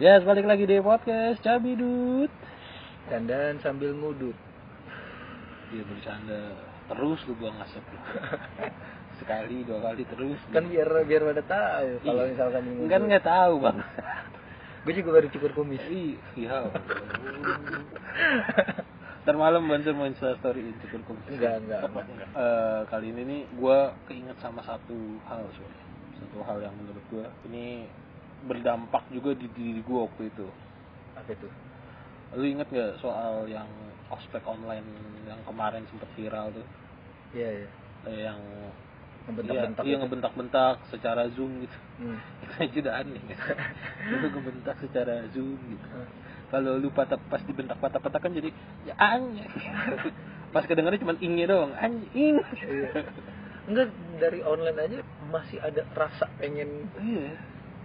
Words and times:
Ya, 0.00 0.16
balik 0.24 0.48
lagi 0.48 0.64
di 0.64 0.80
podcast 0.80 1.44
Cabidut. 1.44 2.32
Dandan 3.12 3.60
sambil 3.60 3.92
ngudut. 3.92 4.32
Dia 5.70 5.82
bercanda 5.84 6.56
terus 6.88 7.20
lu 7.28 7.36
buang 7.36 7.54
asap 7.60 7.84
lu. 7.84 7.98
Sekali, 9.20 9.60
dua 9.68 9.84
kali 9.84 10.02
terus. 10.08 10.40
Kan 10.50 10.72
biar 10.72 10.88
biar 11.04 11.22
pada 11.28 11.44
tahu 11.44 11.88
kalau 12.00 12.24
Iya. 12.24 12.32
misalkan 12.32 12.62
ini. 12.64 12.88
kan 12.88 13.02
nggak 13.04 13.26
tahu 13.28 13.54
bang. 13.60 13.78
Gue 14.88 14.94
juga 14.96 15.10
baru 15.20 15.28
cukur 15.28 15.52
kumis. 15.52 15.84
Iya. 16.32 16.72
Ntar 19.20 19.36
malam 19.36 19.68
bantu 19.68 19.92
main 19.92 20.16
story 20.16 20.72
cukur 20.80 21.04
kumis. 21.04 21.28
Enggak, 21.28 21.60
enggak. 21.60 21.82
Eh, 22.32 22.80
kali 22.88 23.12
ini 23.12 23.22
nih 23.28 23.40
gue 23.52 23.78
keinget 24.08 24.40
sama 24.40 24.64
satu 24.64 24.96
hal 25.28 25.44
soalnya. 25.52 25.84
Satu 26.16 26.40
hal 26.48 26.64
yang 26.64 26.72
menurut 26.80 27.04
gue 27.12 27.26
ini 27.52 27.84
berdampak 28.42 29.04
juga 29.08 29.34
di 29.34 29.46
diri 29.48 29.80
gue 29.80 29.98
waktu 30.00 30.22
itu. 30.28 30.46
Apa 31.14 31.30
itu? 31.30 31.48
Lu 32.32 32.44
inget 32.44 32.68
gak 32.68 32.98
soal 32.98 33.44
yang 33.46 33.66
ospek 34.08 34.42
online 34.44 34.86
yang 35.24 35.40
kemarin 35.44 35.84
sempet 35.86 36.08
viral 36.14 36.50
tuh? 36.50 36.66
Iya, 37.32 37.48
iya. 37.62 37.68
Eh, 38.06 38.20
yang 38.24 38.40
Ngebentak-bentak 39.20 39.84
iya, 39.84 39.86
iya 39.86 39.94
itu. 39.94 40.02
ngebentak-bentak 40.02 40.76
secara 40.88 41.22
zoom 41.30 41.60
gitu 41.60 41.78
Hmm. 42.00 42.16
itu 42.40 42.52
aja 42.56 42.78
udah 42.80 42.94
aneh 43.04 43.20
kan 43.28 43.36
lu 44.08 44.16
ngebentak 44.24 44.76
secara 44.80 45.28
zoom 45.30 45.60
gitu 45.68 45.86
Hmm. 45.86 46.08
kalau 46.48 46.80
lu 46.80 46.88
patah 46.88 47.20
pas 47.20 47.44
dibentak 47.44 47.76
patah-patah 47.76 48.16
kan 48.16 48.32
jadi 48.32 48.48
ya 48.82 48.96
anjing 48.96 49.44
pas 50.56 50.64
kedengarannya 50.64 51.04
cuma 51.04 51.14
ingnya 51.20 51.46
doang 51.46 51.76
anjing 51.76 52.40
Iya. 52.56 53.04
Enggak 53.68 53.92
dari 54.16 54.40
online 54.40 54.78
aja 54.80 54.96
masih 55.28 55.60
ada 55.60 55.84
rasa 55.92 56.26
pengen 56.40 56.88
iya 56.96 57.36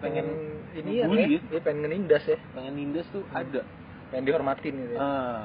pengen 0.04 0.28
ini 0.76 1.00
ya, 1.00 1.08
ya, 1.08 1.40
ya 1.40 1.60
pengen 1.64 1.88
ngenindas 1.88 2.24
ya, 2.28 2.38
pengen 2.52 2.74
nindas 2.76 3.08
tuh 3.16 3.24
ada. 3.32 3.64
pengen 4.12 4.24
dihormatin 4.28 4.74
gitu 4.76 4.94
ya. 4.96 5.00
ah. 5.02 5.44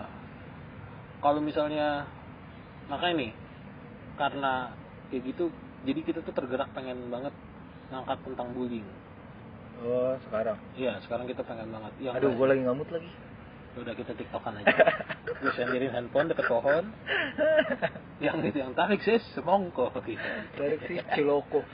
Kalau 1.20 1.40
misalnya 1.44 2.08
makanya 2.88 3.14
nih 3.28 3.32
karena 4.18 4.52
kayak 5.08 5.22
gitu 5.32 5.44
jadi 5.86 6.00
kita 6.04 6.18
tuh 6.20 6.34
tergerak 6.36 6.68
pengen 6.76 7.08
banget 7.08 7.32
ngangkat 7.90 8.18
tentang 8.26 8.48
bullying. 8.52 8.86
Oh, 9.80 10.12
sekarang. 10.28 10.60
iya 10.76 11.00
sekarang 11.00 11.24
kita 11.24 11.40
pengen 11.40 11.72
banget. 11.72 11.92
Yang 12.04 12.20
Aduh, 12.20 12.32
gue 12.36 12.46
lagi 12.52 12.62
ngamut 12.68 12.88
lagi. 12.92 13.10
udah 13.80 13.94
kita 13.96 14.12
tiktokan 14.18 14.60
aja. 14.60 14.66
Gue 15.40 15.52
sendirin 15.56 15.94
handphone 15.94 16.26
deket 16.28 16.50
pohon. 16.50 16.90
Yang 18.24 18.52
itu 18.52 18.58
yang 18.60 18.76
tarik 18.76 19.00
sis 19.00 19.24
semongko 19.32 19.88
gitu 20.04 20.20
Tarik 20.58 20.84
sis 20.84 21.00
Ciloko. 21.16 21.64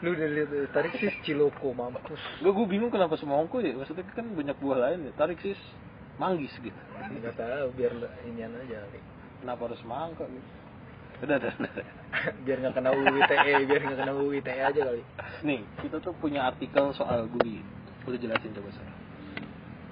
Lu 0.00 0.16
udah 0.16 0.28
lihat 0.32 0.48
tuh, 0.48 0.64
tarik 0.72 0.94
sis 0.96 1.12
Ciloko 1.20 1.76
mampus. 1.76 2.18
gue 2.40 2.48
gue 2.48 2.66
bingung 2.66 2.88
kenapa 2.88 3.14
semongko 3.14 3.60
ya 3.60 3.76
maksudnya 3.76 4.08
kan 4.08 4.24
banyak 4.32 4.56
buah 4.56 4.78
lain 4.88 5.06
ya 5.06 5.12
tarik 5.14 5.36
sis 5.38 5.58
manggis 6.16 6.52
gitu 6.56 6.74
Enggak 7.12 7.36
tahu 7.36 7.68
biar 7.76 7.92
inian 8.24 8.56
aja 8.56 8.82
kali. 8.82 9.00
kenapa 9.40 9.60
harus 9.68 9.78
semangka 9.80 10.24
gitu 10.24 10.48
udah 11.22 11.36
udah, 11.38 11.52
udah. 11.54 11.86
biar 12.44 12.56
nggak 12.58 12.74
kena 12.74 12.90
UU 12.90 13.14
ITE, 13.16 13.54
biar 13.64 13.80
nggak 13.80 13.98
kena 14.00 14.12
UU 14.12 14.30
ITE 14.38 14.54
aja 14.58 14.80
kali. 14.82 15.02
nih 15.42 15.60
kita 15.78 15.96
tuh 15.98 16.14
punya 16.16 16.46
artikel 16.46 16.90
soal 16.92 17.26
bullying 17.26 17.66
udah 18.02 18.18
jelasin 18.18 18.52
coba 18.52 18.70
sir 18.72 18.86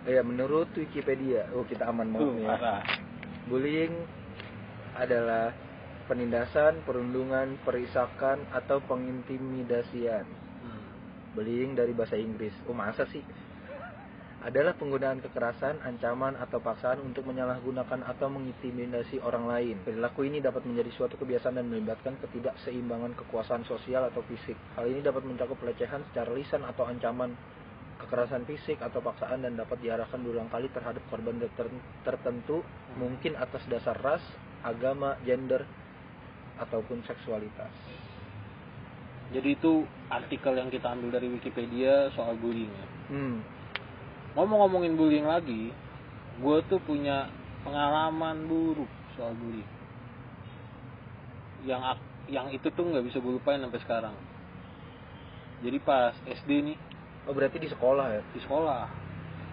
Ya, 0.08 0.24
menurut 0.24 0.72
Wikipedia, 0.72 1.44
oh 1.52 1.60
kita 1.68 1.84
aman 1.84 2.08
banget 2.08 2.40
nih 2.40 2.48
ya. 2.48 2.80
Bullying 3.46 3.92
adalah 4.96 5.52
penindasan, 6.10 6.82
perundungan, 6.82 7.54
perisakan, 7.62 8.42
atau 8.50 8.82
pengintimidasian. 8.82 10.26
Hmm. 10.26 10.82
Bullying 11.38 11.78
dari 11.78 11.94
bahasa 11.94 12.18
Inggris. 12.18 12.50
Oh 12.66 12.74
masa 12.74 13.06
sih? 13.06 13.22
Adalah 14.40 14.72
penggunaan 14.74 15.20
kekerasan, 15.22 15.84
ancaman, 15.84 16.34
atau 16.34 16.58
paksaan 16.58 16.98
untuk 17.04 17.28
menyalahgunakan 17.28 18.08
atau 18.08 18.26
mengintimidasi 18.32 19.22
orang 19.22 19.46
lain. 19.46 19.76
Perilaku 19.84 20.26
ini 20.26 20.42
dapat 20.42 20.64
menjadi 20.64 20.90
suatu 20.96 21.20
kebiasaan 21.20 21.60
dan 21.60 21.68
melibatkan 21.68 22.16
ketidakseimbangan 22.24 23.14
kekuasaan 23.20 23.68
sosial 23.68 24.08
atau 24.08 24.24
fisik. 24.26 24.56
Hal 24.74 24.88
ini 24.88 25.04
dapat 25.04 25.28
mencakup 25.28 25.60
pelecehan 25.60 26.02
secara 26.10 26.32
lisan 26.32 26.64
atau 26.64 26.88
ancaman 26.88 27.36
kekerasan 28.00 28.48
fisik 28.48 28.80
atau 28.80 29.04
paksaan 29.04 29.44
dan 29.44 29.60
dapat 29.60 29.76
diarahkan 29.84 30.16
berulang 30.24 30.48
kali 30.48 30.72
terhadap 30.72 31.04
korban 31.12 31.36
ter- 31.36 31.84
tertentu, 32.00 32.64
mungkin 32.96 33.36
atas 33.36 33.60
dasar 33.68 34.00
ras, 34.00 34.24
agama, 34.64 35.20
gender, 35.28 35.68
ataupun 36.60 37.00
seksualitas. 37.08 37.72
jadi 39.30 39.54
itu 39.54 39.86
artikel 40.10 40.58
yang 40.58 40.68
kita 40.68 40.90
ambil 40.90 41.14
dari 41.14 41.30
Wikipedia 41.30 42.10
soal 42.18 42.34
bullying 42.36 42.68
ya. 42.70 42.86
Hmm. 43.14 43.36
ngomong-ngomongin 44.34 44.94
bullying 44.98 45.26
lagi 45.26 45.70
gue 46.40 46.56
tuh 46.68 46.82
punya 46.82 47.30
pengalaman 47.62 48.46
buruk 48.46 48.90
soal 49.14 49.32
bullying 49.38 49.68
yang 51.66 51.82
yang 52.30 52.46
itu 52.50 52.68
tuh 52.72 52.84
nggak 52.86 53.04
bisa 53.06 53.18
gue 53.20 53.32
lupain 53.36 53.60
sampai 53.60 53.80
sekarang 53.82 54.14
jadi 55.60 55.78
pas 55.82 56.14
SD 56.24 56.50
nih 56.72 56.78
Oh 57.28 57.36
berarti 57.36 57.60
di 57.60 57.68
sekolah 57.68 58.06
ya? 58.16 58.22
di 58.32 58.40
sekolah 58.40 58.88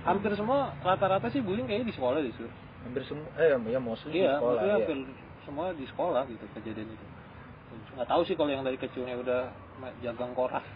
hampir 0.07 0.31
semua 0.39 0.71
rata-rata 0.79 1.27
sih 1.27 1.43
bullying 1.43 1.67
kayaknya 1.67 1.91
di 1.91 1.95
sekolah 1.99 2.23
deh 2.23 2.31
Sur. 2.31 2.47
Hampir 2.87 3.03
semua, 3.03 3.27
eh 3.35 3.51
ya 3.51 3.79
mostly 3.83 4.15
di 4.15 4.23
iya 4.23 4.39
sekolah. 4.39 4.55
maksudnya 4.55 4.71
iya. 4.71 4.77
hampir 4.79 4.97
semua 5.47 5.71
di 5.71 5.87
sekolah 5.87 6.27
gitu 6.27 6.43
kejadian 6.53 6.91
itu 6.91 7.05
nggak 7.95 8.05
tahu 8.05 8.21
sih 8.23 8.35
kalau 8.35 8.51
yang 8.51 8.61
dari 8.61 8.75
kecilnya 8.75 9.15
udah 9.15 9.41
jagang 10.03 10.35
koran 10.35 10.61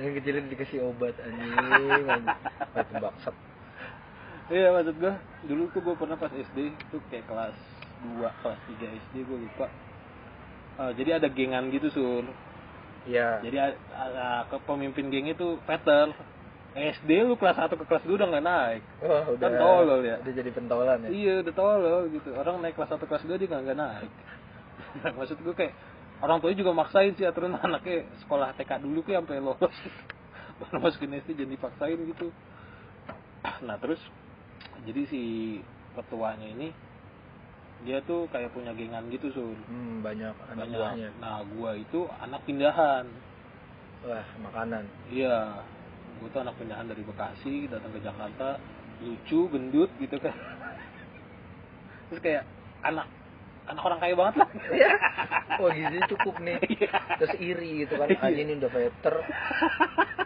Yang 0.00 0.24
kecilnya 0.24 0.48
dikasih 0.48 0.88
obat 0.88 1.12
anjing. 1.20 2.24
Obat 2.72 2.88
baksat. 2.96 3.36
Iya 4.48 4.72
maksud 4.72 4.96
gue 4.96 5.12
dulu 5.46 5.68
tuh 5.68 5.80
gue 5.84 5.94
pernah 6.00 6.16
pas 6.16 6.32
SD 6.32 6.58
tuh 6.88 7.00
kayak 7.12 7.28
kelas 7.28 7.52
2 8.00 8.24
kelas 8.24 8.60
3 8.72 8.88
SD 8.88 9.14
gue 9.20 9.38
lupa 9.38 9.68
Eh, 10.72 10.92
jadi 10.96 11.20
ada 11.20 11.28
gengan 11.28 11.68
gitu 11.68 11.92
sur 11.92 12.24
Iya. 13.04 13.44
jadi 13.44 13.56
a- 13.60 13.78
a- 13.92 14.44
ke 14.48 14.56
pemimpin 14.64 15.12
geng 15.12 15.28
itu 15.28 15.60
Peter 15.68 16.08
SD 16.72 17.10
lu 17.28 17.36
kelas 17.36 17.60
1 17.60 17.68
ke 17.68 17.84
kelas 17.84 18.04
2 18.08 18.16
udah 18.16 18.28
nggak 18.32 18.46
naik. 18.48 18.82
Wah, 19.04 19.24
udah. 19.28 19.44
Kan 19.44 19.60
tolol 19.60 20.00
ya. 20.00 20.16
Udah 20.24 20.32
jadi 20.32 20.50
pentolan 20.56 20.98
ya. 21.04 21.08
iya 21.12 21.34
udah 21.44 21.54
tolol 21.54 22.02
gitu. 22.08 22.28
Orang 22.32 22.64
naik 22.64 22.74
kelas 22.80 22.96
1 22.96 23.04
kelas 23.04 23.22
2 23.28 23.36
dia 23.36 23.48
nggak 23.48 23.76
naik. 23.76 24.10
Maksud 25.20 25.36
gue 25.44 25.52
kayak 25.52 25.74
orang 26.24 26.40
tuanya 26.40 26.56
juga 26.64 26.72
maksain 26.72 27.12
sih 27.12 27.28
aturan 27.28 27.58
anaknya 27.64 28.08
sekolah 28.24 28.56
TK 28.56 28.80
dulu 28.80 29.04
kayak 29.04 29.20
sampai 29.24 29.44
lolos. 29.44 29.76
Baru 30.64 30.78
masukin 30.80 31.12
SD 31.20 31.44
jadi 31.44 31.52
dipaksain 31.52 32.00
gitu. 32.08 32.32
Nah 33.66 33.76
terus 33.76 34.00
jadi 34.88 35.02
si 35.06 35.22
ketuanya 35.92 36.48
ini 36.48 36.72
dia 37.82 37.98
tuh 38.06 38.30
kayak 38.30 38.54
punya 38.54 38.70
gengan 38.72 39.10
gitu 39.10 39.28
sun. 39.34 39.58
Hmm, 39.66 40.00
banyak 40.00 40.34
anak 40.54 40.66
banyak. 40.70 40.78
buahnya. 40.78 41.08
nah 41.18 41.42
gua 41.42 41.74
itu 41.74 42.06
anak 42.22 42.40
pindahan. 42.46 43.06
Wah, 44.02 44.26
makanan. 44.42 44.86
iya 45.14 45.62
gua 46.22 46.30
tuh 46.30 46.40
anak 46.46 46.54
pindahan 46.56 46.86
dari 46.86 47.02
Bekasi 47.02 47.66
datang 47.66 47.90
ke 47.90 48.00
Jakarta 48.00 48.48
lucu 49.02 49.50
gendut 49.50 49.90
gitu 49.98 50.16
kan 50.22 50.34
terus 52.08 52.20
kayak 52.22 52.44
anak 52.86 53.10
anak 53.66 53.82
orang 53.82 53.98
kaya 53.98 54.14
banget 54.14 54.34
lah 54.38 54.48
Wah, 55.60 55.68
gizi 55.68 56.00
cukup 56.08 56.40
nih. 56.40 56.58
Iya. 56.64 56.90
Terus 57.20 57.34
iri 57.36 57.84
gitu 57.84 58.00
kan. 58.00 58.08
Iya. 58.08 58.24
Anjing 58.24 58.48
ini 58.48 58.54
udah 58.56 58.72
veter. 58.72 59.14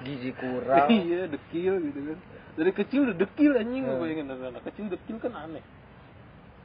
Gizi 0.06 0.30
kurang. 0.38 0.86
iya 0.86 1.26
dekil 1.26 1.82
gitu 1.82 2.00
kan 2.14 2.18
dari 2.56 2.72
kecil 2.72 3.00
udah 3.04 3.16
dekil 3.20 3.52
anjing 3.52 3.84
Hmm. 3.84 4.00
gue 4.00 4.02
bayangin 4.08 4.26
anak, 4.32 4.48
anak 4.56 4.62
kecil 4.72 4.88
dekil 4.88 5.16
kan 5.20 5.32
aneh 5.36 5.64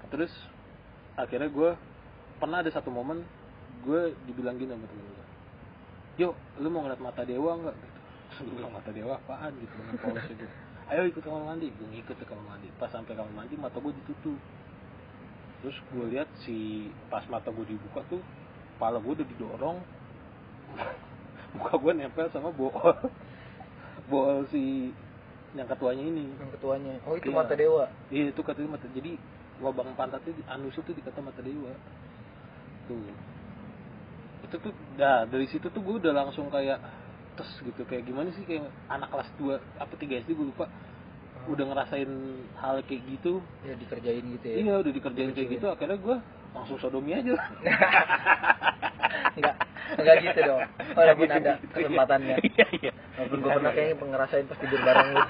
terus 0.08 0.32
akhirnya 1.16 1.52
gue 1.52 1.70
pernah 2.40 2.64
ada 2.64 2.72
satu 2.72 2.92
momen 2.92 3.24
gue 3.84 4.16
dibilang 4.28 4.56
gini 4.56 4.72
sama 4.72 4.88
temen 4.88 5.06
gue 5.08 5.26
yuk 6.20 6.34
lu 6.60 6.68
mau 6.72 6.84
ngeliat 6.84 7.00
mata 7.04 7.24
dewa 7.28 7.60
nggak 7.60 7.76
bilang 8.50 8.74
mata 8.74 8.90
dewa 8.90 9.22
apaan? 9.22 9.54
Gitu 9.62 9.74
dengan 9.78 9.96
polosnya 10.02 10.36
gitu 10.36 10.56
ayo 10.92 11.08
ikut 11.08 11.24
kamar 11.24 11.56
mandi. 11.56 11.72
Gue 11.72 11.88
ngikut 11.88 12.20
ke 12.20 12.26
kamar 12.28 12.46
mandi. 12.56 12.68
Pas 12.76 12.92
sampai 12.92 13.16
kamar 13.16 13.32
mandi 13.32 13.56
mata 13.56 13.80
gue 13.80 13.96
ditutup. 14.04 14.36
Terus 15.64 15.78
gue 15.88 16.06
lihat 16.12 16.28
si 16.44 16.90
pas 17.08 17.24
mata 17.32 17.48
gue 17.48 17.64
dibuka 17.64 18.04
tuh 18.12 18.20
kepala 18.76 19.00
gue 19.00 19.14
udah 19.16 19.28
didorong. 19.28 19.78
Muka 21.56 21.76
gue 21.80 21.92
nempel 21.96 22.28
sama 22.32 22.52
bool 22.52 22.72
bool 24.12 24.44
si 24.52 24.92
yang 25.56 25.68
ketuanya 25.72 26.04
ini. 26.04 26.28
Yang 26.36 26.52
ketuanya. 26.60 26.94
Oh, 27.08 27.16
itu 27.16 27.32
Iya. 27.32 27.40
mata 27.40 27.54
dewa. 27.56 27.84
iya 28.12 28.26
itu 28.32 28.42
katanya 28.44 28.76
mata 28.76 28.88
jadi 28.92 29.16
lubang 29.64 29.94
pantatnya 29.96 30.34
di- 30.36 30.48
anus 30.52 30.76
itu 30.76 30.92
dikata 30.92 31.24
mata 31.24 31.40
dewa. 31.40 31.72
Tuh. 32.92 33.08
Itu 34.44 34.56
tuh 34.60 34.74
dah 35.00 35.24
dari 35.24 35.48
situ 35.48 35.72
tuh 35.72 35.80
gue 35.80 35.96
udah 36.04 36.12
langsung 36.12 36.52
kayak 36.52 36.80
tes 37.42 37.50
gitu 37.64 37.82
kayak 37.84 38.06
gimana 38.06 38.30
sih 38.32 38.46
kayak 38.46 38.70
anak 38.88 39.10
kelas 39.10 39.30
2 39.36 39.58
apa 39.78 39.94
3 39.94 40.22
SD 40.22 40.30
gue 40.32 40.48
lupa 40.48 40.70
udah 41.44 41.66
ngerasain 41.68 42.12
hal 42.56 42.86
kayak 42.86 43.02
gitu 43.10 43.42
Ya 43.66 43.74
dikerjain 43.74 44.22
gitu 44.32 44.46
ya. 44.46 44.56
iya 44.62 44.74
udah 44.78 44.92
dikerjain 44.92 45.34
kayak 45.34 45.50
gitu 45.52 45.66
akhirnya 45.68 45.98
gue 45.98 46.16
langsung 46.54 46.78
sodomi 46.78 47.12
aja 47.12 47.34
Enggak, 49.32 49.56
enggak 49.96 50.16
gitu 50.22 50.40
dong. 50.44 50.62
Walaupun 50.98 51.24
Gitu, 51.24 51.36
ada 51.36 51.52
gitu, 51.58 51.74
kesempatannya. 51.74 52.36
iya 52.52 52.66
iya 52.78 52.92
Walaupun 53.16 53.38
gue 53.40 53.52
pernah 53.52 53.72
kayaknya 53.72 54.06
ngerasain 54.06 54.46
pas 54.46 54.58
tidur 54.60 54.82
bareng 54.82 55.08
lu. 55.10 55.22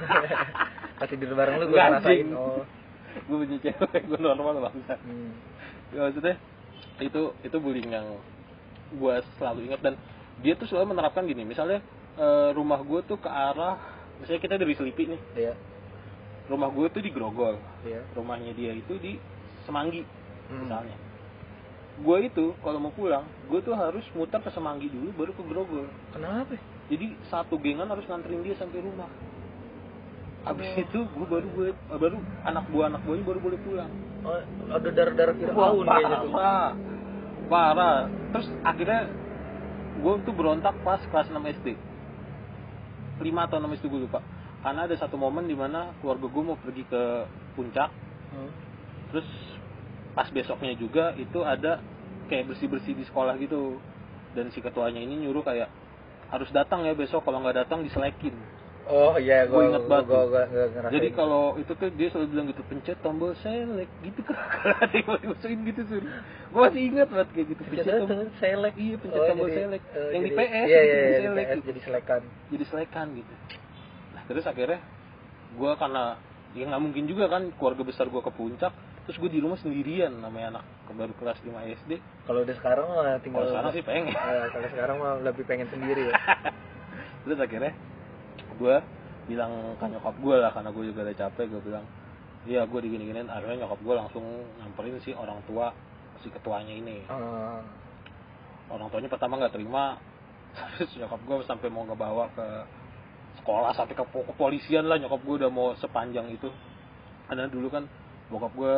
pas 1.00 1.07
tidur 1.07 1.31
bareng 1.31 1.56
lu 1.56 1.66
gue 1.66 1.80
ngerasain. 1.80 2.28
Oh. 2.34 2.64
gue 3.12 3.38
punya 3.38 3.57
cewek 3.62 4.02
gue 4.07 4.19
normal 4.19 4.56
bangsa 4.64 4.96
Hmm. 5.04 5.31
ya, 5.92 6.00
maksudnya 6.02 6.36
itu 6.98 7.22
itu 7.44 7.57
bullying 7.60 7.92
yang 7.92 8.07
gue 8.90 9.16
selalu 9.36 9.68
ingat 9.68 9.81
dan 9.81 9.94
dia 10.40 10.56
tuh 10.56 10.64
selalu 10.66 10.96
menerapkan 10.96 11.28
gini 11.28 11.44
misalnya 11.44 11.84
eh, 12.13 12.50
rumah 12.52 12.80
gue 12.80 13.00
tuh 13.04 13.16
ke 13.16 13.28
arah 13.28 13.78
misalnya 14.18 14.42
kita 14.42 14.56
dari 14.56 14.74
Selipi 14.74 15.04
nih 15.08 15.22
Iya. 15.38 15.54
rumah 16.46 16.68
gue 16.69 16.88
tuh 16.88 17.00
di 17.00 17.10
Grogol 17.10 17.56
Iya. 17.81 18.04
rumahnya 18.12 18.52
dia 18.52 18.74
itu 18.74 18.96
di 18.96 19.16
Semanggi 19.62 20.04
Hmm. 20.48 20.66
misalnya 20.66 20.98
gue 21.94 22.18
itu 22.24 22.56
kalau 22.58 22.80
mau 22.80 22.90
pulang 22.90 23.24
gue 23.46 23.60
tuh 23.60 23.72
harus 23.72 24.04
muter 24.12 24.40
ke 24.40 24.50
Semanggi 24.50 24.88
dulu 24.88 25.12
baru 25.13 25.31
ke 25.31 25.44
Grogol 25.44 25.88
Kenapa? 26.12 26.56
jadi 26.88 27.13
satu 27.25 27.56
gengan 27.56 27.88
harus 27.88 28.04
nganterin 28.04 28.42
dia 28.42 28.56
sampai 28.56 28.80
rumah 28.80 29.07
Abis 30.42 30.66
Oh. 30.68 30.81
itu 30.81 31.00
gue 31.06 31.28
baru 31.30 31.48
gue 31.48 31.68
baru 31.92 32.18
anak 32.44 32.66
buah 32.68 32.90
anak 32.90 33.02
buahnya 33.04 33.24
baru 33.24 33.40
boleh 33.40 33.60
pulang 33.62 33.92
Oh, 34.22 34.38
ada 34.69 34.86
darah-darah 34.88 35.34
Wah, 35.34 35.74
Fir'aun 35.74 35.81
kayaknya 35.84 36.18
tuh. 36.19 36.31
parah 36.31 36.69
parah 37.48 37.98
terus 38.31 38.48
akhirnya 38.62 39.02
gue 39.98 40.14
tuh 40.24 40.34
berontak 40.34 40.75
pas 40.81 41.02
kelas 41.04 41.28
6 41.28 41.38
SD 41.38 41.68
5 43.21 43.47
atau 43.47 43.57
6 43.62 43.77
SD 43.77 43.85
gue 43.88 44.01
lupa. 44.09 44.19
Karena 44.62 44.85
ada 44.85 44.95
satu 44.97 45.18
momen 45.18 45.45
di 45.45 45.57
mana 45.57 45.94
keluarga 46.01 46.25
gue 46.25 46.44
mau 46.44 46.57
pergi 46.57 46.83
ke 46.85 47.03
puncak. 47.56 47.89
Hmm. 48.31 48.47
terus 49.12 49.27
pas 50.15 50.23
besoknya 50.31 50.71
juga 50.79 51.12
itu 51.19 51.44
ada 51.44 51.83
kayak 52.31 52.47
bersih 52.47 52.71
bersih 52.71 52.94
di 52.95 53.03
sekolah 53.06 53.35
gitu. 53.38 53.77
Dan 54.31 54.47
si 54.56 54.63
ketuanya 54.63 55.03
ini 55.03 55.27
nyuruh 55.27 55.44
kayak 55.44 55.68
harus 56.31 56.47
datang 56.56 56.88
ya 56.88 56.95
besok 56.95 57.27
kalau 57.27 57.44
nggak 57.44 57.68
datang 57.68 57.83
diselekin 57.83 58.31
Oh 58.92 59.16
iya, 59.16 59.48
Gua 59.48 59.56
gue 59.56 59.64
inget 59.70 59.86
banget 59.86 60.06
Gue 60.06 60.14
tuh. 60.14 60.28
ngerasain. 60.28 60.92
jadi 60.92 61.08
kalau 61.12 61.44
itu 61.56 61.72
tuh 61.72 61.90
dia 61.90 62.08
selalu 62.10 62.28
bilang 62.28 62.48
gitu 62.48 62.62
pencet 62.66 62.98
tombol 63.00 63.32
select 63.36 63.94
gitu 64.02 64.20
kan 64.22 64.36
kalau 64.54 64.76
ada 64.78 64.92
yang 64.92 65.08
mau 65.08 65.18
dimasukin 65.18 65.60
gitu 65.64 65.82
sur 65.88 66.04
gue 66.52 66.60
masih 66.62 66.82
ingat 66.86 67.08
banget 67.08 67.30
kayak 67.32 67.48
gitu 67.50 67.62
pencet 67.64 67.80
pencet 67.82 68.00
tombol 68.04 68.28
select. 68.38 68.76
iya 68.76 68.96
pencet 68.98 69.16
Oh, 69.18 69.26
tombol 69.26 69.48
jadi- 69.48 69.58
select 69.58 69.86
oh, 69.88 70.10
yang 70.10 70.22
di 70.22 70.28
jadi- 70.28 70.38
PS 70.38 70.52
Iya, 70.68 70.80
gitu, 70.82 70.84
iya, 70.84 70.92
di 70.92 71.00
iya, 71.00 71.08
di 71.08 71.24
select 71.24 71.40
PS 71.42 71.56
gitu. 71.56 71.66
jadi 71.66 71.80
selekan. 71.82 72.22
jadi 72.50 72.64
selekan 72.68 73.08
gitu 73.16 73.34
nah 74.12 74.22
terus 74.28 74.44
akhirnya 74.46 74.80
gue 75.52 75.72
karena 75.74 76.04
ya 76.52 76.64
nggak 76.68 76.82
mungkin 76.82 77.04
juga 77.06 77.26
kan 77.28 77.44
keluarga 77.54 77.84
besar 77.86 78.06
gue 78.06 78.22
ke 78.22 78.32
puncak 78.34 78.74
terus 79.02 79.18
gue 79.18 79.30
di 79.30 79.40
rumah 79.40 79.56
sendirian 79.56 80.12
namanya 80.14 80.48
anak 80.54 80.64
baru 80.92 81.16
kelas 81.16 81.40
5 81.40 81.48
SD 81.80 81.92
Kalau 82.22 82.44
udah 82.44 82.54
sekarang 82.54 82.86
mah 82.86 83.16
tinggal 83.18 83.40
kalau 83.40 83.52
sekarang 83.56 83.72
sih 83.72 83.82
pengen 83.82 84.04
Eh, 84.10 84.46
kalau 84.52 84.68
sekarang 84.68 84.96
mah 84.98 85.14
lebih 85.22 85.44
pengen 85.46 85.66
sendiri 85.66 86.04
ya. 86.06 86.14
terus 87.24 87.40
akhirnya 87.40 87.72
gue 88.57 88.75
bilang 89.30 89.77
ke 89.77 89.86
nyokap 89.86 90.15
gue 90.18 90.36
lah 90.36 90.51
karena 90.51 90.69
gue 90.74 90.83
juga 90.92 91.00
udah 91.07 91.18
capek 91.18 91.45
gue 91.51 91.62
bilang 91.62 91.86
iya 92.50 92.65
gue 92.65 92.80
digini-giniin. 92.81 93.30
Akhirnya 93.30 93.65
nyokap 93.65 93.80
gue 93.86 93.95
langsung 93.95 94.25
nyamperin 94.57 94.98
si 95.06 95.13
orang 95.13 95.39
tua 95.45 95.69
si 96.21 96.30
ketuanya 96.30 96.74
ini. 96.74 97.06
Ah. 97.09 97.62
orang 98.71 98.88
tuanya 98.88 99.12
pertama 99.12 99.36
nggak 99.36 99.51
terima 99.51 100.00
terus 100.80 100.95
nyokap 100.95 101.19
gue 101.27 101.36
sampai 101.44 101.68
mau 101.68 101.83
ngebawa 101.83 102.31
ke 102.31 102.48
sekolah 103.44 103.71
sampai 103.75 103.95
ke 104.00 104.03
po- 104.07 104.27
kepolisian 104.31 104.88
lah 104.88 104.95
nyokap 105.00 105.21
gue 105.24 105.36
udah 105.45 105.51
mau 105.51 105.75
sepanjang 105.77 106.27
itu. 106.33 106.50
Karena 107.27 107.47
dulu 107.47 107.68
kan 107.71 107.88
bokap 108.31 108.51
gue 108.56 108.75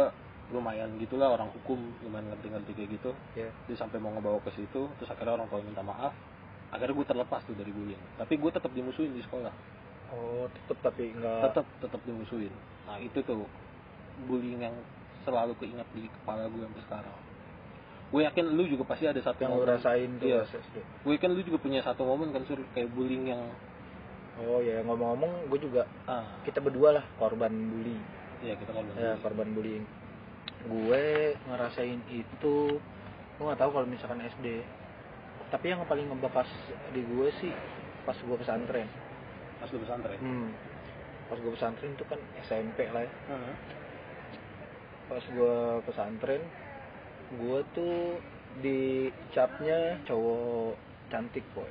lumayan 0.54 0.92
gitulah 1.02 1.34
orang 1.34 1.50
hukum 1.56 1.80
lumayan 2.04 2.30
ngerti-ngerti 2.30 2.72
kayak 2.78 2.90
gitu. 3.00 3.12
Ya. 3.34 3.50
dia 3.66 3.76
sampai 3.80 3.98
mau 3.98 4.12
ngebawa 4.14 4.38
ke 4.44 4.54
situ 4.54 4.86
terus 5.00 5.10
akhirnya 5.10 5.40
orang 5.40 5.48
tua 5.50 5.64
minta 5.66 5.82
maaf 5.82 6.14
akhirnya 6.74 6.98
gue 6.98 7.08
terlepas 7.08 7.42
tuh 7.46 7.54
dari 7.54 7.70
bullying. 7.70 8.02
Tapi 8.18 8.34
gue 8.42 8.52
tetap 8.52 8.72
dimusuhin 8.74 9.14
di 9.14 9.22
sekolah. 9.22 9.54
Oh, 10.14 10.46
tetep 10.50 10.78
tapi 10.82 11.14
enggak 11.14 11.50
tetap 11.50 11.66
tetap 11.82 12.02
dimusuhin. 12.06 12.54
Nah 12.90 12.98
itu 12.98 13.22
tuh 13.22 13.46
bullying 14.26 14.62
yang 14.66 14.76
selalu 15.24 15.54
keinget 15.62 15.88
di 15.94 16.10
kepala 16.10 16.50
gue 16.50 16.62
sampai 16.66 16.84
sekarang. 16.90 17.18
Gue 18.14 18.22
yakin 18.30 18.46
lu 18.54 18.64
juga 18.70 18.84
pasti 18.86 19.10
ada 19.10 19.18
satu 19.22 19.42
yang 19.42 19.58
momen. 19.58 19.70
rasain 19.74 20.10
tuh 20.22 20.30
iya. 20.30 20.46
gue 21.02 21.14
yakin 21.18 21.34
lu 21.34 21.42
juga 21.42 21.58
punya 21.58 21.82
satu 21.82 22.06
momen 22.06 22.30
kan 22.30 22.46
sur 22.46 22.62
kayak 22.78 22.94
bullying 22.94 23.30
yang 23.30 23.42
Oh 24.34 24.58
ya, 24.66 24.82
ngomong-ngomong 24.82 25.46
gue 25.54 25.60
juga 25.62 25.86
ah. 26.10 26.26
kita 26.42 26.58
berdua 26.58 26.98
lah 26.98 27.06
korban 27.22 27.54
bully. 27.54 27.94
iya 28.42 28.58
kita 28.58 28.74
kan 28.74 28.82
Ya, 28.98 29.14
korban 29.22 29.54
bullying. 29.54 29.86
Gue 30.66 31.38
ngerasain 31.46 32.02
itu 32.10 32.58
gue 33.38 33.44
nggak 33.46 33.62
tahu 33.62 33.70
kalau 33.78 33.86
misalkan 33.86 34.26
SD. 34.26 34.66
Tapi 35.54 35.70
yang 35.70 35.86
paling 35.86 36.10
ngebekas 36.10 36.50
di 36.98 37.06
gue 37.06 37.30
sih 37.38 37.54
pas 38.10 38.18
gue 38.18 38.38
pesantren. 38.42 38.90
pas 39.62 39.70
lu 39.72 39.80
pesantren 39.80 40.20
Hmm. 40.20 40.50
Pas 41.30 41.38
gue 41.40 41.52
pesantren 41.54 41.94
itu 41.94 42.04
kan 42.10 42.20
SMP 42.44 42.90
lah 42.90 43.06
ya. 43.06 43.12
Heeh. 43.32 43.56
Pas 45.08 45.24
gue 45.24 45.56
pesantren, 45.88 46.42
gue 47.38 47.60
tuh 47.72 48.20
dicapnya 48.60 50.02
cowok 50.10 50.76
cantik 51.14 51.46
boy. 51.54 51.70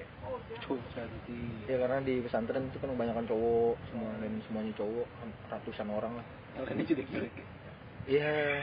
Cuk, 0.63 0.79
cantik 0.95 1.67
Ya 1.67 1.77
karena 1.83 1.99
di 2.01 2.23
pesantren 2.23 2.71
itu 2.71 2.79
kan 2.79 2.95
kebanyakan 2.95 3.27
cowok 3.27 3.75
semua 3.91 4.11
dan 4.23 4.33
semuanya 4.47 4.73
cowok 4.79 5.07
ratusan 5.51 5.89
orang 5.91 6.13
lah. 6.23 6.27
Makanya 6.63 6.87
jelek-jelek 6.87 7.35
Iya. 8.07 8.63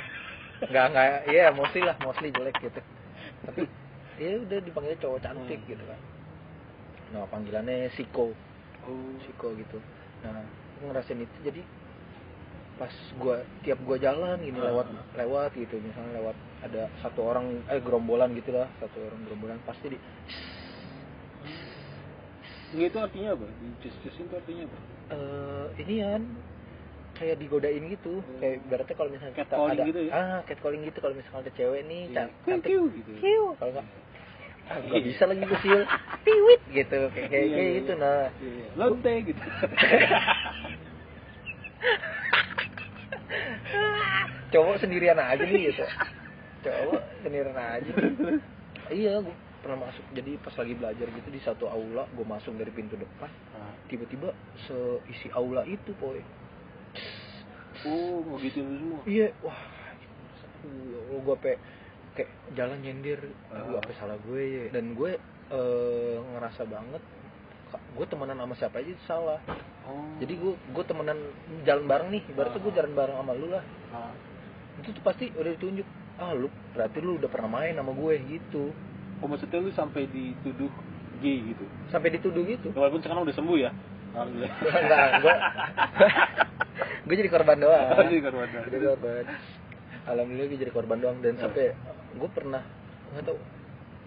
Enggak 0.60 0.86
enggak 0.92 1.08
iya 1.32 1.46
mostly 1.54 1.84
lah, 1.84 1.96
mostly 2.04 2.32
jelek 2.32 2.56
gitu. 2.60 2.82
Tapi 3.46 3.68
ya 4.20 4.36
udah 4.38 4.60
dipanggil 4.60 4.96
cowok 4.98 5.20
cantik 5.20 5.58
Hmm. 5.58 5.70
gitu 5.70 5.84
kan. 5.84 6.00
Nah, 7.10 7.26
panggilannya 7.26 7.90
Siko, 7.92 8.36
oh 8.84 9.12
Siko 9.24 9.56
gitu. 9.56 9.80
Nah, 10.22 10.44
ngerasain 10.82 11.18
itu 11.18 11.38
jadi 11.42 11.62
pas 12.76 12.92
gua 13.18 13.36
tiap 13.60 13.80
gua 13.82 13.98
jalan 13.98 14.40
gini 14.40 14.56
Ah. 14.56 14.72
lewat 14.72 14.88
lewat 15.14 15.52
gitu 15.54 15.76
misalnya 15.78 16.16
lewat 16.16 16.36
ada 16.62 16.88
satu 17.00 17.24
orang 17.26 17.60
eh 17.68 17.76
gerombolan 17.78 18.32
gitu 18.34 18.52
lah 18.52 18.72
satu 18.80 19.00
orang 19.02 19.20
gerombolan 19.26 19.60
pasti 19.64 19.92
di 19.92 20.00
Nggak, 22.70 22.88
itu 22.88 22.98
artinya 23.02 23.30
apa 23.34 23.46
cus-cusin 23.82 24.24
itu 24.24 24.36
artinya 24.36 24.64
apa 24.64 24.78
eh 25.10 25.66
ini 25.82 25.94
kan 26.00 26.24
kayak 27.16 27.36
digodain 27.36 27.84
gitu 27.90 28.14
Hmm. 28.16 28.40
kayak 28.40 28.58
berarti 28.64 28.92
kalau 28.94 29.10
misalnya 29.10 29.34
kita 29.34 29.44
Catcalling 29.50 29.76
ada 29.76 29.84
gitu 29.84 30.00
ya? 30.00 30.12
ah 30.14 30.40
catcalling 30.46 30.82
gitu 30.86 30.98
kalau 31.02 31.16
misalnya 31.18 31.40
ada 31.42 31.52
cewek 31.52 31.82
nih 31.84 32.02
Iya. 32.06 32.24
Kiu, 32.24 32.48
cantik 32.48 32.70
kiu, 32.70 32.84
gitu 32.94 33.12
kiu 33.20 33.46
kalau 33.58 33.72
nggak 33.74 33.84
ah, 33.84 34.09
nggak 34.70 35.04
bisa 35.04 35.24
lagi 35.26 35.42
gue 35.42 35.60
siul. 35.66 35.84
Piwit. 36.26 36.62
Gitu 36.70 37.00
kayak 37.10 37.30
kayak, 37.34 37.46
Iya, 37.46 37.56
kayak 37.58 37.70
iya, 37.70 37.80
gitu 37.82 37.94
nah. 37.98 38.30
Iya, 38.38 38.66
lonte 38.78 39.14
gitu. 39.26 39.42
Cowok 44.50 44.82
sendirian 44.82 45.20
aja 45.22 45.44
nih 45.46 45.62
gitu. 45.74 45.84
Cowok 46.66 47.02
sendirian 47.26 47.58
aja. 47.58 47.92
Iya 48.90 49.22
gue 49.22 49.36
pernah 49.62 49.78
masuk. 49.90 50.06
Jadi 50.14 50.32
pas 50.42 50.56
lagi 50.58 50.74
belajar 50.78 51.08
gitu 51.10 51.30
di 51.30 51.42
satu 51.42 51.70
aula 51.70 52.10
gue 52.14 52.26
masuk 52.26 52.58
dari 52.58 52.72
pintu 52.74 52.98
depan. 52.98 53.30
Nah, 53.54 53.74
tiba-tiba 53.90 54.34
seisi 54.66 55.30
aula 55.34 55.66
itu 55.70 55.94
poy 55.98 56.22
oh 57.88 58.24
lu 58.26 58.36
semua? 58.52 59.00
Iya 59.08 59.32
wah 59.40 59.60
gue 61.10 61.36
pe 61.40 61.56
kayak 62.20 62.30
jalan 62.52 62.78
nyender 62.80 63.20
aduh 63.50 63.74
Ah. 63.74 63.80
apa 63.80 63.92
salah 63.96 64.18
gue 64.22 64.42
ya 64.44 64.64
dan 64.70 64.92
gue 64.92 65.12
eh, 65.50 66.16
ngerasa 66.28 66.62
banget 66.66 67.00
gue 67.70 68.06
temenan 68.06 68.38
sama 68.38 68.54
siapa 68.54 68.76
aja 68.78 68.90
itu 68.90 69.04
salah 69.04 69.40
oh 69.86 70.04
jadi 70.18 70.34
gue 70.34 70.54
gue 70.54 70.84
temenan 70.86 71.18
jalan 71.64 71.86
bareng 71.86 72.10
nih 72.12 72.24
berarti 72.30 72.58
gue 72.58 72.70
Ah. 72.70 72.78
jalan 72.78 72.94
bareng 72.94 73.16
sama 73.16 73.34
lu 73.34 73.48
lah 73.48 73.64
Ah. 73.90 74.12
itu 74.78 74.92
tuh 74.92 75.02
pasti 75.02 75.32
udah 75.32 75.52
ditunjuk 75.54 75.88
ah 76.18 76.32
lu 76.32 76.48
berarti 76.72 77.00
lu 77.00 77.16
udah 77.16 77.28
pernah 77.28 77.50
main 77.50 77.74
sama 77.74 77.92
gue 77.92 78.14
gitu 78.28 78.76
oh 79.16 79.28
maksudnya 79.28 79.58
lu 79.58 79.72
sampai 79.72 80.04
dituduh 80.06 80.72
gay 81.18 81.40
gitu 81.46 81.64
sampai 81.88 82.12
dituduh 82.12 82.44
gitu 82.44 82.72
walaupun 82.72 83.00
sekarang 83.00 83.24
udah 83.24 83.34
sembuh 83.34 83.58
ya 83.58 83.72
alhamdulillah 84.12 84.52
enggak 84.52 85.00
gue 85.20 85.36
gue 87.06 87.16
jadi 87.18 87.30
korban 87.30 87.58
doang 87.58 87.86
Oh, 87.90 88.04
jadi 88.04 88.22
korban 88.22 88.48
doang. 88.48 88.66
jadi 88.66 88.78
korban 88.88 89.24
alhamdulillah 90.06 90.48
gue 90.48 90.60
jadi 90.60 90.72
korban 90.72 90.98
doang 90.98 91.18
dan 91.20 91.34
Ya. 91.36 91.42
sampai 91.42 91.66
gue 92.20 92.30
pernah 92.30 92.64
nggak 93.10 93.26
tahu. 93.26 93.40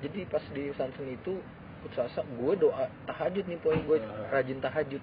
Jadi 0.03 0.21
pas 0.27 0.45
di 0.49 0.69
pesantren 0.69 1.09
itu 1.09 1.41
putusasa 1.81 2.23
gue 2.23 2.53
doa 2.57 2.87
tahajud 3.05 3.43
nih 3.43 3.59
poin 3.59 3.81
gue 3.81 3.99
Ya. 3.99 4.09
rajin 4.31 4.59
tahajud. 4.59 5.03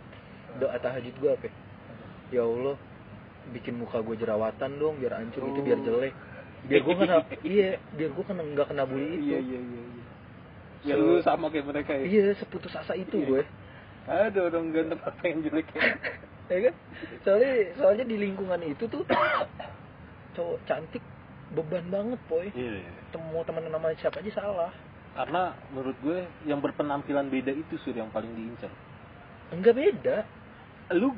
Doa 0.57 0.75
tahajud 0.77 1.13
gue 1.13 1.29
apa 1.29 1.45
ya? 1.45 1.53
ya 2.29 2.41
allah 2.41 2.77
bikin 3.49 3.73
muka 3.75 3.99
gue 3.99 4.15
jerawatan 4.15 4.77
dong 4.77 4.97
biar 4.97 5.17
hancur 5.17 5.41
itu 5.45 5.59
biar 5.59 5.79
Oh. 5.79 5.83
jelek. 5.83 6.13
Biar 6.61 6.81
gue 6.81 6.95
kena 6.95 7.15
iya 7.41 7.69
biar 7.91 8.11
gue 8.11 8.23
kena 8.23 8.41
nggak 8.45 8.67
kena 8.67 8.83
bully 8.85 9.17
itu. 9.17 9.25
iya 9.27 9.39
iya 9.39 9.59
iya. 9.59 9.81
Iya 10.79 10.93
So- 10.95 11.01
lu 11.01 11.15
sama 11.19 11.49
kayak 11.49 11.65
mereka 11.65 11.91
ya? 11.91 12.05
iya 12.05 12.25
seputus 12.33 12.71
asa 12.71 12.93
itu 12.93 13.17
Iya. 13.17 13.27
gue 13.27 13.41
ada 14.05 14.39
orang 14.41 14.65
ganteng 14.69 15.01
apa 15.01 15.21
yang 15.23 15.39
jelek 15.43 15.67
ya? 15.71 15.81
Ya 16.49 16.57
kan? 16.65 16.75
Soalnya 17.21 17.51
soalnya 17.75 18.05
di 18.05 18.17
lingkungan 18.17 18.57
itu 18.63 18.83
tuh 18.85 19.05
cowok 20.35 20.57
cantik 20.65 21.03
beban 21.55 21.85
banget 21.89 22.19
poy 22.29 22.53
iya 22.53 22.85
temu 23.09 23.41
teman 23.41 23.65
nama 23.65 23.89
siapa 23.97 24.21
aja 24.21 24.31
salah. 24.37 24.71
Karena 25.17 25.51
menurut 25.73 25.97
gue 26.05 26.23
yang 26.45 26.61
berpenampilan 26.61 27.27
beda 27.27 27.51
itu 27.51 27.75
sur 27.81 27.91
yang 27.91 28.13
paling 28.13 28.29
diincar. 28.37 28.69
Enggak 29.49 29.75
beda. 29.75 30.17
Lu 30.93 31.17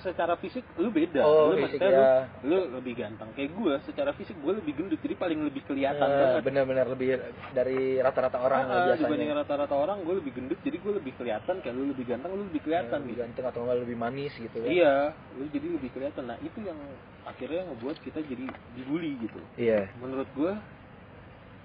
secara 0.00 0.34
fisik 0.36 0.62
lu 0.76 0.88
beda. 0.88 1.20
Oh, 1.20 1.50
lu 1.50 1.60
fisik, 1.60 1.78
maksudnya 1.78 1.90
ya. 1.90 2.12
lu, 2.42 2.56
lu 2.68 2.78
lebih 2.78 2.94
ganteng. 2.96 3.28
Kayak 3.32 3.50
gue 3.52 3.74
secara 3.84 4.10
fisik 4.12 4.36
gue 4.38 4.52
lebih 4.54 4.72
gendut 4.74 4.98
jadi 4.98 5.14
paling 5.14 5.40
lebih 5.42 5.62
kelihatan 5.64 6.02
Eh, 6.02 6.14
banget. 6.14 6.42
benar-benar 6.44 6.86
lebih 6.86 7.08
dari 7.50 7.98
rata-rata 7.98 8.38
orang 8.38 8.62
ah, 8.64 8.86
biasanya. 8.88 9.06
dibanding 9.06 9.30
rata-rata 9.34 9.74
orang 9.74 9.98
gue 10.02 10.14
lebih 10.18 10.32
gendut 10.32 10.58
jadi 10.62 10.76
gue 10.76 10.92
lebih 10.96 11.12
kelihatan. 11.14 11.54
Kayak 11.58 11.74
lu 11.74 11.84
lebih 11.90 12.04
ganteng 12.06 12.30
lu 12.32 12.44
lebih 12.46 12.62
kelihatan 12.62 12.98
lebih 13.00 13.10
gitu. 13.10 13.22
ganteng 13.24 13.44
atau 13.46 13.60
enggak 13.62 13.78
lebih 13.82 13.96
manis 13.96 14.32
gitu 14.34 14.56
kan 14.58 14.68
iya 14.68 14.94
lu 15.34 15.44
jadi 15.48 15.66
lebih 15.74 15.90
kelihatan. 15.90 16.24
Nah 16.26 16.38
itu 16.38 16.58
yang 16.62 16.78
akhirnya 17.24 17.62
ngebuat 17.68 17.96
kita 18.00 18.20
jadi 18.22 18.44
dibully 18.74 19.18
gitu. 19.20 19.40
Iya. 19.54 19.90
Menurut 19.98 20.28
gue 20.32 20.52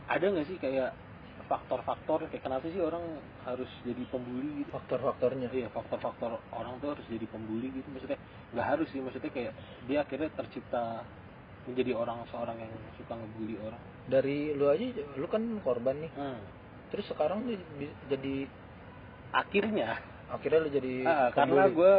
ada 0.03 0.25
nggak 0.25 0.47
sih 0.47 0.57
kayak 0.59 0.91
faktor-faktor 1.47 2.25
kayak 2.31 2.43
kenapa 2.43 2.65
sih 2.71 2.79
orang 2.79 3.03
harus 3.43 3.69
jadi 3.83 4.03
pembuli 4.07 4.63
gitu? 4.63 4.69
Faktor-faktornya. 4.73 5.47
Iya 5.51 5.67
faktor-faktor 5.69 6.39
orang 6.55 6.79
tuh 6.79 6.95
harus 6.95 7.05
jadi 7.11 7.25
pembuli 7.27 7.69
gitu 7.75 7.87
maksudnya. 7.91 8.19
Nggak 8.55 8.67
harus 8.67 8.87
sih 8.91 8.99
maksudnya 9.03 9.31
kayak 9.31 9.53
dia 9.85 9.97
akhirnya 10.03 10.29
tercipta 10.33 11.03
menjadi 11.63 11.91
orang 11.95 12.27
seorang 12.31 12.57
yang 12.59 12.71
suka 12.99 13.13
ngebully 13.15 13.55
orang. 13.63 13.81
Dari 14.07 14.39
lu 14.55 14.65
aja 14.67 14.85
lu 15.15 15.27
kan 15.27 15.43
korban 15.63 15.97
nih. 15.99 16.13
Hmm. 16.15 16.39
terus 16.91 17.09
sekarang 17.09 17.49
lu 17.49 17.57
jadi 18.11 18.45
akhirnya. 19.33 19.97
Akhirnya 20.29 20.59
lu 20.61 20.69
jadi 20.69 20.93
ah, 21.05 21.29
karena 21.33 21.69
gue 21.69 21.93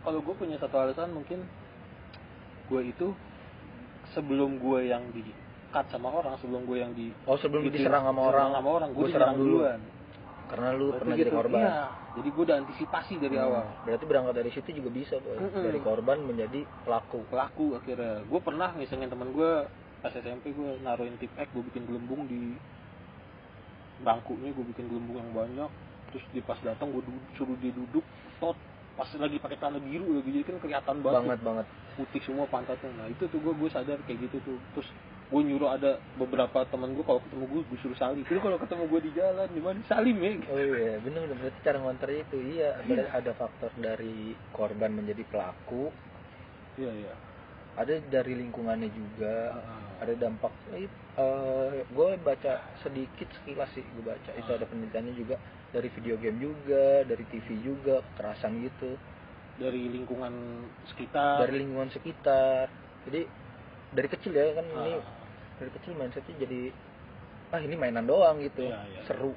kalau 0.00 0.20
gue 0.24 0.34
punya 0.34 0.56
satu 0.56 0.80
alasan 0.80 1.12
mungkin 1.12 1.44
gue 2.70 2.82
itu 2.86 3.12
sebelum 4.14 4.58
gue 4.58 4.90
yang 4.90 5.02
di 5.10 5.26
cut 5.70 5.86
sama 5.88 6.08
orang 6.10 6.34
sebelum 6.38 6.62
gue 6.64 6.78
yang 6.78 6.92
di 6.92 7.14
oh 7.24 7.38
sebelum 7.38 7.62
gitu, 7.64 7.78
diserang 7.78 8.04
sama 8.04 8.20
orang. 8.26 8.48
sama 8.52 8.68
orang 8.70 8.88
gue 8.90 9.04
diserang 9.06 9.34
serang 9.34 9.34
dulu. 9.38 9.56
duluan. 9.62 9.80
Karena 10.50 10.68
lu 10.74 10.86
Berarti 10.90 10.98
pernah 10.98 11.14
gitu, 11.14 11.22
jadi 11.22 11.30
korban. 11.32 11.60
iya. 11.62 11.84
jadi 12.10 12.28
gue 12.28 12.42
udah 12.42 12.56
antisipasi 12.58 13.14
dari 13.16 13.36
Hmm, 13.38 13.46
awal. 13.46 13.64
Berarti 13.86 14.04
berangkat 14.04 14.34
dari 14.34 14.50
situ 14.50 14.68
juga 14.74 14.90
bisa 14.90 15.14
boy. 15.16 15.36
Mm-mm. 15.38 15.62
dari 15.62 15.78
korban 15.78 16.18
menjadi 16.20 16.60
pelaku. 16.82 17.18
Pelaku 17.30 17.66
akhirnya. 17.78 18.26
Gue 18.26 18.40
pernah 18.42 18.68
ngisengin 18.74 19.06
temen 19.06 19.30
gue 19.30 19.50
pas 20.00 20.10
SMP 20.10 20.50
gue 20.50 20.68
naruhin 20.80 21.14
tip 21.16 21.30
X 21.32 21.46
gue 21.54 21.62
bikin 21.62 21.86
gelembung 21.86 22.26
di 22.26 22.58
bangkunya 24.00 24.50
gue 24.50 24.64
bikin 24.74 24.90
gelembung 24.90 25.16
yang 25.18 25.30
banyak. 25.30 25.70
Terus 26.10 26.24
di 26.34 26.40
pas 26.42 26.58
datang 26.58 26.90
gue 26.90 27.02
suruh 27.34 27.54
dia 27.62 27.70
duduk 27.70 28.02
tot. 28.42 28.58
Pas 28.98 29.06
lagi 29.16 29.38
pakai 29.38 29.56
celana 29.56 29.78
biru 29.78 30.18
lagi 30.18 30.28
jadi 30.28 30.44
kan 30.44 30.56
kelihatan 30.58 30.96
banget, 31.00 31.20
banget 31.24 31.40
banget. 31.46 31.66
Putih 31.94 32.20
semua 32.26 32.44
pantatnya. 32.50 32.90
Nah 32.98 33.06
itu 33.06 33.30
tuh 33.30 33.38
gue 33.38 33.54
gue 33.54 33.70
sadar 33.70 34.02
kayak 34.02 34.18
gitu 34.26 34.36
tuh. 34.42 34.58
Terus 34.74 34.88
gue 35.30 35.42
nyuruh 35.46 35.70
ada 35.70 36.02
beberapa 36.18 36.66
temen 36.66 36.98
gue 36.98 37.06
kalau 37.06 37.22
ketemu 37.22 37.44
gue 37.46 37.60
gue 37.70 37.78
suruh 37.78 37.94
salim. 37.94 38.26
Itu 38.26 38.42
kalau 38.42 38.58
ketemu 38.58 38.82
gue 38.90 39.00
di 39.06 39.12
jalan 39.14 39.48
di 39.54 39.62
mana? 39.62 39.78
Salim 39.86 40.18
ya. 40.18 40.30
Oh 40.50 40.58
iya 40.58 40.98
bener 40.98 41.22
bener. 41.30 41.36
Berarti 41.38 41.58
cara 41.62 41.78
ngonternya 41.78 42.20
itu 42.26 42.36
iya. 42.50 42.70
Berarti 42.82 43.10
ada 43.14 43.32
faktor 43.38 43.70
dari 43.78 44.34
korban 44.50 44.90
menjadi 44.90 45.22
pelaku. 45.30 45.94
Iya 46.74 46.90
iya. 46.90 47.14
Ada 47.78 48.02
dari 48.10 48.34
lingkungannya 48.34 48.90
juga. 48.90 49.54
Ah. 49.54 49.78
ada 50.00 50.16
dampak 50.16 50.48
eh, 50.72 50.88
gue 51.84 52.08
baca 52.24 52.52
sedikit 52.80 53.28
sekilas 53.36 53.68
sih 53.76 53.84
gue 53.84 54.02
baca. 54.02 54.30
Itu 54.34 54.50
Ah. 54.50 54.58
ada 54.58 54.66
penelitiannya 54.66 55.14
juga. 55.14 55.38
Dari 55.70 55.86
video 55.94 56.18
game 56.18 56.42
juga 56.42 57.06
dari 57.06 57.22
TV 57.30 57.54
juga 57.62 58.02
kekerasan 58.02 58.66
gitu. 58.66 58.98
Dari 59.62 59.86
lingkungan 59.94 60.66
sekitar. 60.90 61.46
Dari 61.46 61.54
lingkungan 61.54 61.92
sekitar. 61.94 62.66
Jadi 63.06 63.22
dari 63.94 64.08
kecil 64.10 64.32
ya 64.34 64.58
kan 64.58 64.66
ini 64.66 64.98
Ah. 64.98 65.19
Dari 65.60 65.70
kecil 65.76 65.92
mindsetnya 65.94 66.34
jadi 66.40 66.60
ah 67.52 67.60
ini 67.60 67.74
mainan 67.76 68.08
doang 68.08 68.40
gitu 68.40 68.64
Iya, 68.64 68.80
iya. 68.88 69.00
seru 69.04 69.36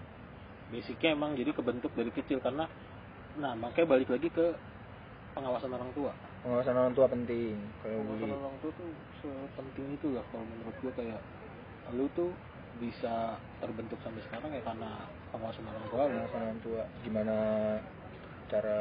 basicnya 0.71 1.13
emang 1.13 1.35
jadi 1.35 1.51
kebentuk 1.53 1.91
dari 1.93 2.09
kecil 2.09 2.39
karena 2.39 2.65
nah 3.37 3.53
makanya 3.53 3.97
balik 3.97 4.09
lagi 4.09 4.29
ke 4.31 4.55
pengawasan 5.35 5.73
orang 5.73 5.91
tua 5.93 6.11
pengawasan 6.45 6.75
orang 6.77 6.93
tua 6.93 7.05
penting 7.09 7.57
kalau 7.81 7.99
pengawasan 8.01 8.29
bully 8.29 8.33
orang 8.39 8.57
tua 8.61 8.71
tuh 8.77 8.89
sepenting 9.21 9.87
itu 9.97 10.07
lah 10.15 10.23
kalau 10.31 10.45
menurut 10.47 10.75
gue 10.81 10.93
kayak 10.95 11.21
lu 11.93 12.05
tuh 12.15 12.31
bisa 12.81 13.37
terbentuk 13.61 13.99
sampai 14.01 14.21
sekarang 14.25 14.49
ya 14.49 14.61
karena 14.65 14.89
pengawasan 15.29 15.65
orang 15.67 15.85
tua 15.89 16.03
pengawasan 16.09 16.41
orang 16.41 16.61
tua 16.61 16.81
gimana 17.05 17.35
cara 18.49 18.77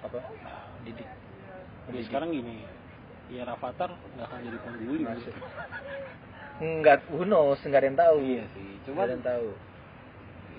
apa 0.00 0.18
didik 0.84 1.04
ya 1.04 1.14
mendidik. 1.88 2.08
sekarang 2.08 2.28
gini 2.32 2.56
ya 3.30 3.46
Rafathar 3.46 3.94
nggak 3.94 4.26
akan 4.26 4.38
jadi 4.42 4.58
pembuli 4.64 5.02
gitu. 5.06 5.30
Nggak 6.60 7.08
who 7.08 7.24
knows 7.24 7.60
nggak 7.64 7.80
ada 7.80 7.88
yang 7.88 8.00
tahu. 8.00 8.16
Iya 8.20 8.44
sih 8.52 8.62
nggak 8.62 8.84
cuman 8.86 9.04
ada 9.04 9.14
yang 9.16 9.26
tahu. 9.26 9.48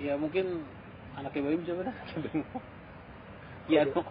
ya 0.01 0.13
mungkin 0.17 0.46
anaknya 1.13 1.41
Bayu 1.46 1.62
siapa 1.62 1.81
dah? 1.86 1.96
Kiano 3.70 4.01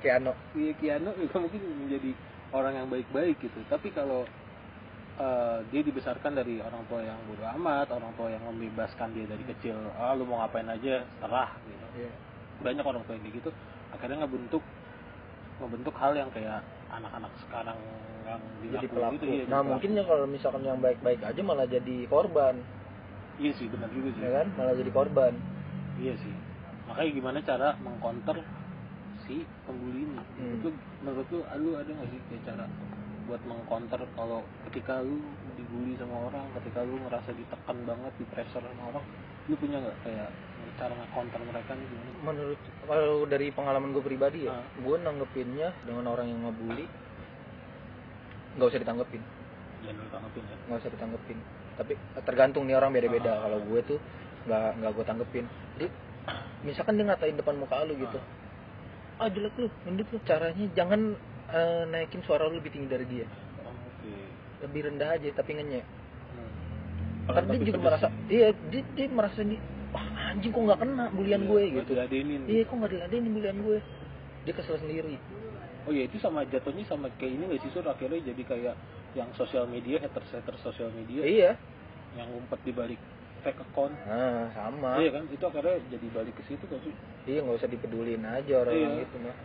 kayak 0.00 0.16
ano 0.24 0.32
Iya 0.56 0.72
Kiano 0.80 1.10
juga 1.20 1.36
mungkin 1.44 1.60
menjadi 1.84 2.10
orang 2.56 2.72
yang 2.80 2.88
baik-baik 2.88 3.36
gitu. 3.44 3.60
Tapi 3.68 3.92
kalau 3.92 4.24
eh, 5.20 5.58
dia 5.68 5.80
dibesarkan 5.84 6.32
dari 6.32 6.64
orang 6.64 6.82
tua 6.88 7.04
yang 7.04 7.18
bodoh 7.28 7.48
amat, 7.60 7.92
orang 7.92 8.12
tua 8.16 8.32
yang 8.32 8.42
membebaskan 8.48 9.12
dia 9.12 9.28
dari 9.28 9.44
kecil, 9.44 9.76
ah 10.00 10.16
lu 10.16 10.24
mau 10.24 10.40
ngapain 10.40 10.66
aja 10.70 11.04
terah 11.20 11.50
gitu. 11.66 11.86
Iya. 12.00 12.12
Banyak 12.62 12.84
orang 12.86 13.02
tua 13.04 13.14
yang 13.18 13.28
gitu, 13.28 13.50
akhirnya 13.92 14.24
ngebentuk 14.24 14.62
ngebentuk 15.58 15.94
hal 15.96 16.12
yang 16.14 16.30
kayak 16.30 16.60
anak-anak 16.90 17.32
sekarang 17.42 17.78
yang 18.24 18.40
jadi 18.64 18.86
dilakuin 18.88 18.90
pelaku 18.90 19.14
gitu, 19.14 19.24
iya, 19.24 19.36
jadi 19.36 19.44
nah 19.44 19.60
pelaku. 19.60 19.70
mungkin 19.70 19.90
ya 19.92 20.02
kalau 20.08 20.24
misalkan 20.26 20.62
yang 20.64 20.78
baik-baik 20.80 21.20
aja 21.20 21.40
malah 21.44 21.66
jadi 21.68 21.96
korban 22.08 22.56
Iya 23.34 23.50
sih 23.58 23.66
benar 23.66 23.90
juga 23.90 24.08
sih. 24.14 24.22
ya 24.22 24.30
kan 24.30 24.46
malah 24.54 24.74
jadi 24.78 24.90
korban 24.94 25.34
Iya 25.94 26.14
sih. 26.18 26.34
Makanya 26.84 27.10
gimana 27.10 27.38
cara 27.40 27.68
mengcounter 27.80 28.36
si 29.24 29.42
pembuli 29.64 30.04
ini? 30.04 30.18
Hmm. 30.18 30.26
Menurut 30.36 30.60
lu, 30.62 30.70
menurut 31.02 31.28
lu, 31.30 31.40
lu 31.62 31.70
ada 31.78 31.90
nggak 31.90 32.08
sih 32.10 32.20
kayak 32.30 32.42
cara 32.44 32.64
buat 33.24 33.40
mengcounter 33.48 34.00
kalau 34.12 34.40
ketika 34.68 35.00
lu 35.00 35.16
dibully 35.56 35.94
sama 35.96 36.28
orang, 36.28 36.44
ketika 36.60 36.84
lu 36.84 36.98
ngerasa 37.00 37.30
ditekan 37.32 37.76
banget, 37.88 38.12
di 38.20 38.24
pressure 38.28 38.60
sama 38.60 38.82
orang, 38.90 39.04
lu 39.48 39.54
punya 39.56 39.76
nggak 39.80 39.98
kayak 40.04 40.28
cara 40.74 40.92
nge-counter 40.92 41.40
mereka 41.42 41.70
nih 41.72 41.86
gimana? 41.86 42.10
menurut 42.22 42.60
kalau 42.82 43.14
dari 43.24 43.46
pengalaman 43.48 43.90
gue 43.90 44.02
pribadi 44.02 44.38
ya 44.44 44.52
Ah. 44.52 44.64
gue 44.76 44.96
nanggepinnya 44.98 45.68
dengan 45.82 46.04
orang 46.06 46.26
yang 46.26 46.40
ngebully 46.42 46.86
nggak 48.54 48.68
usah 48.68 48.80
ditanggepin 48.80 49.22
Ya 49.80 49.92
lu 49.92 50.06
tanggepin 50.08 50.42
ya. 50.42 50.56
nggak 50.64 50.78
usah 50.78 50.90
ditanggepin 50.90 51.38
tapi 51.74 51.92
tergantung 52.22 52.64
nih 52.64 52.74
orang 52.74 52.90
beda-beda 52.90 53.32
Ah. 53.32 53.40
kalau 53.42 53.58
gue 53.60 53.80
tuh 53.84 53.98
nggak 54.44 54.64
nggak 54.78 54.90
gue 54.92 55.04
tanggepin 55.04 55.44
jadi 55.74 55.86
misalkan 56.62 56.94
dia 56.94 57.04
ngatain 57.04 57.36
depan 57.36 57.54
muka 57.56 57.82
lu 57.82 57.94
gitu 57.94 58.18
ah 59.14 59.28
jelek 59.28 59.54
lu 59.56 59.66
gendut 59.82 60.08
lu 60.08 60.18
caranya 60.22 60.64
jangan 60.72 61.00
eh, 61.46 61.82
naikin 61.86 62.22
suara 62.22 62.46
lu 62.46 62.56
lebih 62.56 62.70
tinggi 62.70 62.88
dari 62.88 63.06
dia 63.06 63.26
Oh, 63.60 63.70
Oke. 63.70 64.12
lebih 64.60 64.80
rendah 64.86 65.10
aja 65.12 65.28
tapi 65.32 65.52
ngenyek 65.54 65.84
Hmm. 66.34 67.30
Karena 67.30 67.46
dia 67.46 67.56
Tapi 67.56 67.64
juga 67.64 67.78
merasa 67.80 68.06
sih. 68.08 68.34
iya 68.34 68.48
dia, 68.68 68.82
dia 68.90 69.06
merasa 69.06 69.40
di 69.40 69.56
wah 69.94 70.02
anjing 70.28 70.50
kok 70.50 70.60
nggak 70.60 70.80
kena 70.82 71.04
bulian 71.08 71.40
Iya, 71.40 71.48
gue 71.48 71.62
gitu. 71.72 71.90
diladenin. 71.94 72.40
iya 72.44 72.62
kok 72.62 72.74
nggak 72.74 72.92
diladenin 72.92 73.30
bulian 73.32 73.56
gue. 73.60 73.78
Dia 74.44 74.52
kesel 74.52 74.76
sendiri. 74.76 75.14
Oh 75.84 75.92
iya 75.92 76.04
itu 76.04 76.16
sama 76.18 76.42
jatuhnya 76.44 76.82
sama 76.84 77.06
kayak 77.16 77.32
ini 77.32 77.42
nggak 77.46 77.60
sih 77.60 77.70
sur? 77.70 77.84
Akhirnya 77.84 78.20
jadi 78.24 78.42
kayak 78.42 78.74
yang 79.14 79.30
sosial 79.32 79.64
media 79.64 79.96
haters 79.96 80.28
haters 80.28 80.60
sosial 80.60 80.90
media. 80.90 81.22
Iya. 81.22 81.50
Yang 82.14 82.28
ngumpet 82.30 82.60
di 82.60 82.72
balik 82.72 83.00
fake 83.40 83.60
account. 83.62 83.94
Nah 84.02 84.50
sama. 84.50 84.98
Iya 84.98 85.10
kan, 85.12 85.24
itu 85.28 85.44
akhirnya 85.44 85.76
jadi 85.88 86.06
balik 86.10 86.34
ke 86.34 86.42
situ 86.44 86.64
kan 86.64 86.80
sih. 86.80 86.94
iya 87.24 87.40
nggak 87.40 87.56
usah 87.56 87.68
dipedulin 87.68 88.20
aja 88.20 88.54
orang 88.60 88.74
Iya. 88.74 89.04
itu 89.04 89.16
mah 89.20 89.36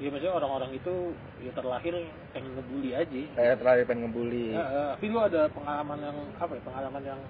Iya 0.00 0.08
maksudnya 0.08 0.34
orang-orang 0.34 0.70
itu 0.72 0.94
ya 1.38 1.52
terlahir 1.52 1.94
pengen 2.32 2.50
ngebully 2.56 2.90
aja. 2.90 3.12
kayak 3.36 3.54
terlalu 3.56 3.82
pengen 3.84 4.02
ngebully. 4.08 4.46
Ya, 4.50 4.64
ya, 4.64 4.84
tapi 4.96 5.06
lu 5.06 5.18
ada 5.20 5.40
pengalaman 5.46 5.98
yang 6.00 6.16
apa 6.34 6.52
ya? 6.52 6.62
Pengalaman 6.64 7.02
yang 7.06 7.20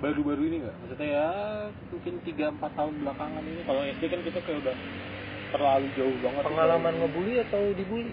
baru-baru 0.00 0.42
ini 0.44 0.56
nggak? 0.60 0.76
Maksudnya 0.80 1.08
ya 1.08 1.28
mungkin 1.88 2.14
3-4 2.24 2.78
tahun 2.78 2.94
belakangan 2.98 3.42
ini. 3.42 3.60
Kalau 3.62 3.82
SD 3.86 4.02
kan 4.06 4.20
kita 4.20 4.38
kayak 4.40 4.58
udah 4.60 4.76
terlalu 5.50 5.86
jauh 5.94 6.16
banget. 6.20 6.42
pengalaman 6.42 6.94
ngebully 6.96 7.34
atau 7.40 7.62
dibully 7.72 8.12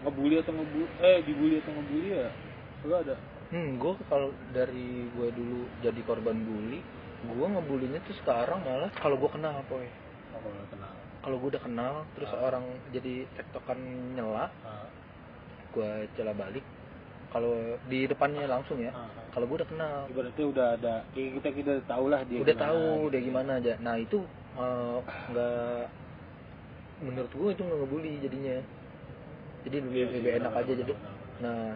ngebully 0.00 0.36
atau 0.38 0.52
ngebully 0.52 0.86
eh 1.00 1.18
dibully 1.22 1.54
atau 1.58 1.72
ngebully 1.72 2.08
ya? 2.12 2.28
Lu 2.82 2.94
ada? 2.94 3.16
hmm 3.48 3.80
gue 3.80 3.92
kalau 4.06 4.28
dari 4.52 5.08
gue 5.08 5.28
dulu 5.32 5.64
jadi 5.80 5.96
korban 6.04 6.36
bully 6.36 6.84
gue 7.24 7.46
ngebulinya 7.48 7.96
tuh 8.04 8.12
sekarang 8.20 8.60
malah 8.60 8.92
kalau 8.94 9.16
gue 9.16 9.30
kenal 9.32 9.56
apa 9.56 9.72
ya 9.74 9.88
Oh, 10.28 10.44
kalau 10.44 10.68
kenal. 10.68 10.92
kalau 11.24 11.36
gue 11.40 11.48
udah 11.56 11.62
kenal 11.64 11.94
terus 12.12 12.28
Ah. 12.28 12.44
orang 12.44 12.60
jadi 12.92 13.24
tektokan 13.34 13.80
nyela 14.12 14.52
Ah, 14.60 14.84
gue 15.72 15.90
celah 16.12 16.36
balik 16.36 16.60
kalau 17.28 17.54
di 17.86 18.04
depannya 18.04 18.44
langsung 18.44 18.78
ya 18.78 18.90
ah, 18.90 19.08
kalau 19.30 19.44
gue 19.44 19.56
udah 19.60 19.68
kenal 19.68 19.98
Ibaratnya 20.08 20.46
udah 20.48 20.66
ada, 20.74 20.94
kita 21.12 21.48
kita 21.52 21.72
tahu 21.84 22.08
lah 22.08 22.24
dia. 22.24 22.40
udah 22.40 22.50
gimana, 22.50 22.64
tahu 22.64 22.80
gitu. 22.80 23.10
dia 23.12 23.20
gimana 23.20 23.50
aja 23.56 23.74
nah 23.78 23.94
itu 23.96 24.18
eh, 24.56 24.98
nggak 25.28 25.80
menurut 26.98 27.30
gue 27.30 27.48
itu 27.52 27.62
nggak 27.62 27.78
ngebully 27.78 28.12
jadinya 28.18 28.56
jadi 29.62 29.76
lebih 29.82 29.94
Iya 29.94 30.06
sih, 30.08 30.16
lebih 30.18 30.30
enak 30.34 30.50
benar, 30.50 30.58
aja 30.58 30.66
benar, 30.66 30.80
jadi 30.80 30.92
benar, 30.92 31.12
benar. 31.12 31.42
nah 31.44 31.66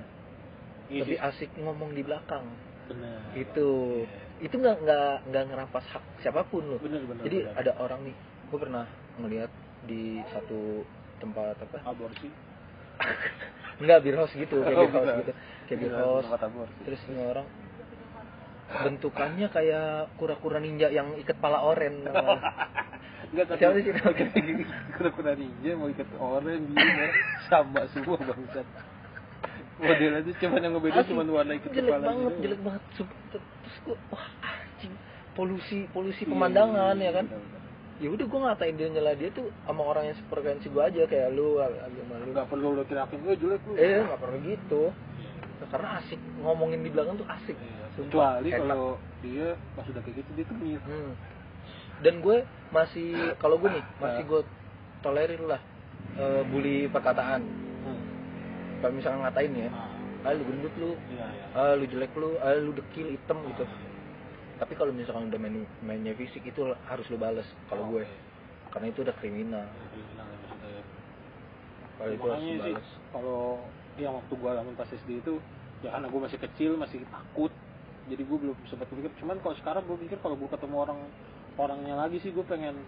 Iya 0.91 1.01
lebih 1.05 1.17
sih. 1.17 1.27
asik 1.29 1.51
ngomong 1.59 1.91
di 1.93 2.03
belakang 2.03 2.45
bener 2.89 3.19
itu 3.35 3.69
Iya. 4.03 4.19
itu 4.43 4.55
nggak 4.59 4.77
nggak 4.83 5.15
nggak 5.31 5.45
ngerampas 5.47 5.85
hak 5.89 6.03
siapa 6.19 6.43
pun 6.45 6.67
loh 6.67 6.81
bener 6.81 7.05
bener 7.05 7.23
jadi 7.23 7.39
bener. 7.47 7.55
ada 7.57 7.73
orang 7.79 8.01
nih 8.03 8.17
gue 8.51 8.59
pernah 8.59 8.85
ngelihat 9.17 9.51
di 9.85 10.03
satu 10.29 10.83
tempat 11.19 11.55
apa 11.61 11.79
aborsi 11.85 12.27
Enggak 13.83 13.99
beer 14.07 14.17
house 14.17 14.35
gitu 14.39 14.63
kayak 14.63 14.79
Oh, 14.79 14.87
beer 14.87 15.03
house 15.03 15.19
gitu. 15.27 15.33
Kayak 15.67 15.79
beer 15.83 15.93
Iya, 15.93 15.99
house. 16.07 16.29
terus 16.87 17.01
ini 17.11 17.23
orang 17.27 17.47
bentukannya 18.73 19.47
kayak 19.53 20.17
kura-kura 20.17 20.57
ninja 20.57 20.89
yang 20.89 21.13
ikat 21.19 21.37
pala 21.43 21.61
oren. 21.61 22.07
Enggak 23.33 23.47
tapi 23.49 23.59
Siapa 23.61 23.77
sih? 23.83 23.93
kura-kura 24.97 25.33
ninja 25.35 25.71
mau 25.75 25.89
ikat 25.91 26.09
orang 26.17 26.63
biru 26.71 27.07
sama 27.51 27.83
semua 27.91 28.17
bangsat. 28.23 28.67
Modelnya 29.83 30.23
itu 30.23 30.33
cuma 30.39 30.63
yang 30.63 30.79
ngebeda 30.79 31.03
cuma 31.11 31.27
warna 31.27 31.59
ikat 31.59 31.75
jelek 31.75 31.91
kepala 31.91 32.07
banget 32.07 32.35
jelek 32.39 32.61
banget 32.63 32.83
terus 32.95 33.77
gue 33.83 33.97
wah 34.15 34.27
anjing. 34.45 34.95
Polusi 35.33 35.89
polusi 35.91 36.23
pemandangan 36.29 36.95
iya, 37.01 37.09
ya 37.11 37.13
kan. 37.19 37.27
Ya 37.99 38.09
udah 38.09 38.27
gue 38.27 38.41
ngatain 38.41 38.75
dia 38.75 38.89
nyela 38.89 39.13
dia 39.15 39.29
tuh 39.31 39.47
sama 39.63 39.83
orang 39.85 40.11
yang 40.11 40.17
sefrekuensi 40.17 40.67
gue 40.67 40.83
aja 40.83 41.03
kayak 41.05 41.29
lu 41.33 41.61
agama 41.61 42.15
lu 42.19 42.25
Enggak 42.33 42.47
perlu 42.49 42.69
lo 42.73 42.83
kirain 42.85 43.09
gue 43.13 43.35
jelek 43.37 43.63
lu. 43.65 43.75
eh 43.77 44.01
nggak 44.01 44.21
perlu 44.21 44.39
gitu 44.43 44.83
karena 45.71 45.89
asik 46.03 46.19
ngomongin 46.43 46.83
di 46.83 46.91
belakang 46.91 47.15
tuh 47.17 47.29
asik. 47.31 47.55
Sumpah, 47.95 48.43
Kecuali 48.43 48.51
kalau 48.51 48.99
dia 49.23 49.55
pas 49.73 49.87
udah 49.87 50.03
kayak 50.03 50.17
gitu 50.21 50.31
dia 50.35 50.45
tuh 50.45 50.57
ngir. 50.59 50.81
Hmm. 50.83 51.13
Dan 52.03 52.15
gue 52.19 52.37
masih 52.69 53.09
kalau 53.39 53.57
gue 53.63 53.71
nih 53.71 53.85
masih 53.97 54.23
Nah. 54.23 54.29
gue 54.29 54.41
tolerir 55.01 55.43
lah 55.47 55.61
eh, 56.19 56.43
bully 56.51 56.91
perkataan. 56.91 57.41
Kalau 58.83 58.93
misalnya 58.99 59.31
ngatain 59.31 59.55
ya, 59.55 59.71
Nah, 59.71 60.27
ah 60.27 60.33
lu 60.35 60.43
gendut 60.43 60.75
lu, 60.75 60.91
iya 61.15 61.27
iya. 61.31 61.45
ah 61.55 61.73
lu 61.79 61.87
jelek 61.87 62.11
lu, 62.19 62.35
ah 62.43 62.51
lu 62.55 62.75
dekil 62.75 63.15
hitam 63.15 63.39
gitu. 63.47 63.63
Tapi 64.63 64.79
kalau 64.79 64.95
misalkan 64.95 65.27
udah 65.27 65.41
main 65.43 65.67
mainnya 65.83 66.15
fisik 66.15 66.47
itu 66.47 66.63
harus 66.87 67.07
lu 67.11 67.19
bales 67.19 67.47
kalau 67.67 67.91
gue. 67.91 68.07
Karena 68.71 68.95
itu 68.95 69.03
udah 69.03 69.15
kriminal. 69.19 69.67
Kriminal 69.91 70.27
ya 70.31 70.79
ya. 70.79 70.83
Kalau 71.99 72.11
itu 72.15 72.27
harus 72.31 72.47
sih 72.47 72.75
kalau 73.11 73.41
yang 74.01 74.15
waktu 74.17 74.33
gue 74.33 74.49
alamin 74.49 74.75
pas 74.79 74.89
SD 74.89 75.21
itu 75.21 75.37
ya 75.85 75.93
karena 75.93 76.07
gue 76.09 76.21
masih 76.23 76.39
kecil 76.39 76.71
masih 76.79 77.03
takut 77.11 77.53
jadi 78.09 78.23
gue 78.25 78.39
belum 78.39 78.57
sempat 78.71 78.89
pikir 78.89 79.13
cuman 79.21 79.37
kalau 79.43 79.55
sekarang 79.61 79.83
gue 79.85 79.99
pikir 80.07 80.19
kalau 80.23 80.39
gue 80.39 80.49
ketemu 80.49 80.77
orang 80.79 80.99
orangnya 81.61 81.95
lagi 81.99 82.17
sih 82.25 82.33
gue 82.33 82.45
pengen 82.47 82.81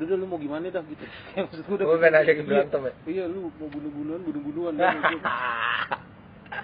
udah 0.00 0.06
udah, 0.06 0.16
lu 0.16 0.26
mau 0.26 0.40
gimana 0.40 0.66
dah 0.72 0.82
gitu 0.82 1.04
kayak 1.30 1.46
maksud 1.46 1.62
gue 1.62 1.74
udah 1.76 1.86
Gue 1.86 1.98
pengen 2.00 2.16
aja 2.18 2.32
berantem 2.42 2.80
ya. 2.82 2.92
iya 3.06 3.24
lu 3.30 3.52
mau 3.54 3.68
bunuh 3.68 3.92
bunuhan 3.92 4.20
bunuh 4.24 4.42
bunuhan 4.42 4.72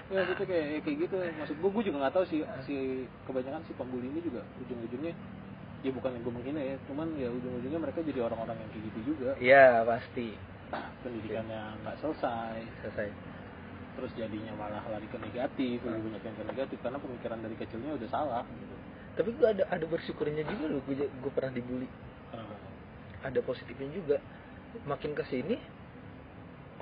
ya 0.07 0.21
gitu 0.23 0.43
kayak 0.43 0.65
kayak 0.87 0.97
gitu 1.03 1.15
maksud 1.35 1.55
gue 1.59 1.69
gue 1.69 1.83
juga 1.83 1.97
nggak 2.01 2.13
tahu 2.15 2.25
sih 2.27 2.39
si 2.63 2.75
kebanyakan 3.27 3.61
si 3.67 3.75
pembuli 3.75 4.07
ini 4.07 4.23
juga 4.23 4.39
ujung 4.63 4.79
ujungnya 4.87 5.11
ya 5.83 5.91
bukan 5.91 6.09
yang 6.15 6.23
gue 6.23 6.33
menghina 6.33 6.61
ya 6.63 6.75
cuman 6.87 7.07
ya 7.19 7.27
ujung 7.27 7.53
ujungnya 7.59 7.79
mereka 7.79 7.99
jadi 8.01 8.19
orang-orang 8.23 8.55
yang 8.55 8.69
kayak 8.71 8.83
gitu 8.87 8.99
juga 9.13 9.29
Iya 9.37 9.83
pasti. 9.83 10.27
pendidikannya 10.99 11.61
nggak 11.83 11.95
selesai 11.99 12.59
Selesai. 12.83 13.07
terus 13.95 14.11
jadinya 14.13 14.53
malah 14.55 14.83
lari 14.87 15.07
ke 15.07 15.17
negatif 15.17 15.79
lebih 15.81 16.01
banyak 16.05 16.21
yang 16.21 16.35
ke 16.37 16.43
negatif 16.45 16.77
karena 16.79 16.99
pemikiran 16.99 17.39
dari 17.41 17.55
kecilnya 17.57 17.91
udah 17.97 18.09
salah 18.13 18.43
gitu. 18.45 18.75
Tapi 19.17 19.29
gue 19.33 19.47
ada 19.49 19.63
ada 19.73 19.85
bersyukurnya 19.89 20.45
juga 20.45 20.65
loh. 20.69 20.81
Gue 20.85 21.01
gue 21.01 21.31
pernah 21.33 21.49
dibully. 21.49 21.89
Kenapa? 22.29 22.53
ada 23.25 23.39
positifnya 23.41 23.89
juga 23.89 24.17
makin 24.85 25.17
ke 25.17 25.23
sini 25.25 25.57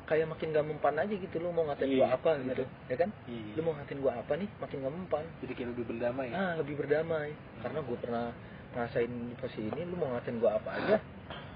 kayak 0.06 0.28
makin 0.28 0.48
gak 0.50 0.64
mempan 0.64 0.96
aja 0.96 1.10
gitu 1.12 1.36
lu 1.38 1.50
mau 1.50 1.66
ngatain 1.66 1.90
gua 1.92 2.06
Iya, 2.06 2.08
apa 2.14 2.30
bener. 2.36 2.46
gitu 2.48 2.64
ya 2.86 2.96
kan 2.96 3.10
Iya. 3.26 3.52
lu 3.54 3.62
mau 3.62 3.74
ngatain 3.74 4.00
gua 4.00 4.14
apa 4.16 4.34
nih 4.36 4.50
makin 4.56 4.78
gak 4.80 4.94
mempan 4.94 5.26
jadi 5.40 5.52
kayak 5.54 5.70
lebih 5.74 5.86
berdamai 5.88 6.28
ya? 6.28 6.36
ah 6.36 6.52
lebih 6.56 6.76
berdamai 6.76 7.30
karena 7.60 7.80
gue 7.80 7.98
pernah 7.98 8.26
ngerasain 8.72 9.08
di 9.10 9.36
posisi 9.36 9.66
ini 9.66 9.82
lu 9.84 9.96
mau 9.96 10.10
ngatain 10.12 10.38
gua 10.38 10.52
apa 10.56 10.70
aja 10.74 10.96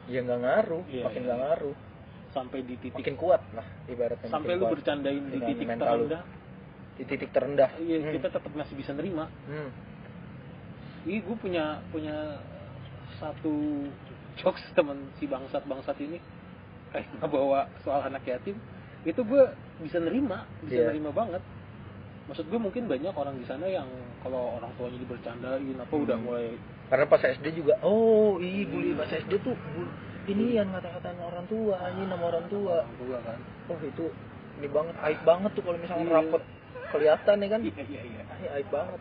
ya 0.06 0.20
nggak 0.20 0.39
ngaruh 0.39 0.84
Iya, 0.86 1.03
makin 1.06 1.15
iya, 1.15 1.25
nggak 1.25 1.38
iya. 1.38 1.46
ngaruh 1.46 1.75
sampai 2.29 2.60
di 2.62 2.75
titik 2.75 2.98
makin 2.98 3.15
kuat 3.15 3.41
lah 3.52 3.65
ibaratnya 3.86 4.28
sampai 4.28 4.54
lu 4.54 4.63
kuat. 4.63 4.71
bercandain 4.76 5.24
di 5.24 5.39
titik 5.39 5.65
mental 5.65 5.86
lu. 5.86 5.93
terendah 6.06 6.24
di 6.93 7.04
titik 7.06 7.30
terendah 7.30 7.69
iya 7.78 7.97
Hmm. 8.00 8.13
kita 8.13 8.28
tetap 8.30 8.52
masih 8.52 8.76
bisa 8.76 8.91
nerima 8.91 9.26
Hmm. 9.45 9.69
ini 11.06 11.19
gue 11.19 11.36
punya 11.36 11.65
punya 11.88 12.41
satu 13.15 13.86
jokes 14.36 14.63
teman 14.71 14.97
si 15.15 15.26
bangsat 15.26 15.63
bangsat 15.63 15.97
ini 16.00 16.17
eh 16.91 17.06
bawa 17.21 17.69
soal 17.82 18.02
anak 18.04 18.25
yatim 18.25 18.58
itu 19.02 19.21
gue 19.21 19.43
bisa 19.80 19.97
nerima 19.97 20.43
bisa 20.62 20.82
Iya. 20.82 20.88
nerima 20.91 21.12
banget. 21.12 21.39
Maksud 22.28 22.45
gue 22.45 22.60
mungkin 22.60 22.86
banyak 22.86 23.10
orang 23.12 23.36
di 23.38 23.45
sana 23.45 23.65
yang 23.65 23.89
kalau 24.21 24.60
orang 24.60 24.69
tuanya 24.78 24.99
dibercandain 24.99 25.73
apa 25.75 25.95
udah 25.95 26.17
Hmm. 26.17 26.25
mulai 26.25 26.47
karena 26.89 27.06
pas 27.06 27.21
SD 27.21 27.45
juga 27.56 27.78
oh 27.82 28.38
iya 28.38 28.65
bully. 28.65 28.93
Pas 28.93 29.08
SD 29.08 29.39
tuh 29.39 29.56
ini 30.28 30.58
yang 30.58 30.69
kata-kataan 30.69 31.17
orang 31.19 31.45
tua 31.47 31.78
ini 31.91 32.06
nama 32.06 32.23
orang 32.23 32.45
tua. 32.47 32.86
Orang 32.86 32.97
tua 32.97 33.17
kan? 33.23 33.39
Oh 33.69 33.80
itu 33.80 34.06
ini 34.60 34.67
banget 34.67 34.95
aib 34.99 35.21
banget 35.23 35.52
tuh 35.54 35.63
kalau 35.63 35.78
misalnya 35.78 36.06
Iya. 36.06 36.15
rapet 36.21 36.43
kelihatan 36.89 37.36
ya 37.39 37.47
kan? 37.47 37.62
Iya 37.63 37.84
iya 37.88 38.02
iya. 38.04 38.21
Ini 38.25 38.47
aib 38.58 38.69
banget. 38.69 38.99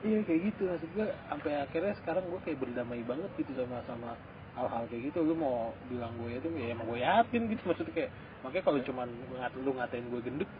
Iya 0.00 0.18
kayak 0.24 0.40
gitu. 0.48 0.62
Maksud 0.66 0.90
gue 0.94 1.06
sampai 1.26 1.52
akhirnya 1.58 1.92
sekarang 1.98 2.24
gue 2.24 2.40
kayak 2.40 2.58
berdamai 2.58 3.02
banget 3.02 3.30
gitu 3.36 3.52
sama 3.56 3.82
sama 3.84 4.14
hal-hal 4.60 4.84
kayak 4.92 5.02
gitu 5.08 5.18
lu 5.24 5.34
mau 5.34 5.72
bilang 5.88 6.12
gue 6.20 6.30
itu 6.36 6.48
ya 6.52 6.76
emang 6.76 6.86
gue 6.86 7.00
yakin 7.00 7.40
gitu. 7.48 7.62
Maksudnya 7.64 7.92
kayak 7.96 8.10
makanya 8.44 8.64
kalau 8.64 8.80
cuman 8.84 9.08
ngat 9.40 9.52
lu 9.56 9.70
ngatain 9.76 10.04
gue 10.12 10.20
gendut 10.20 10.50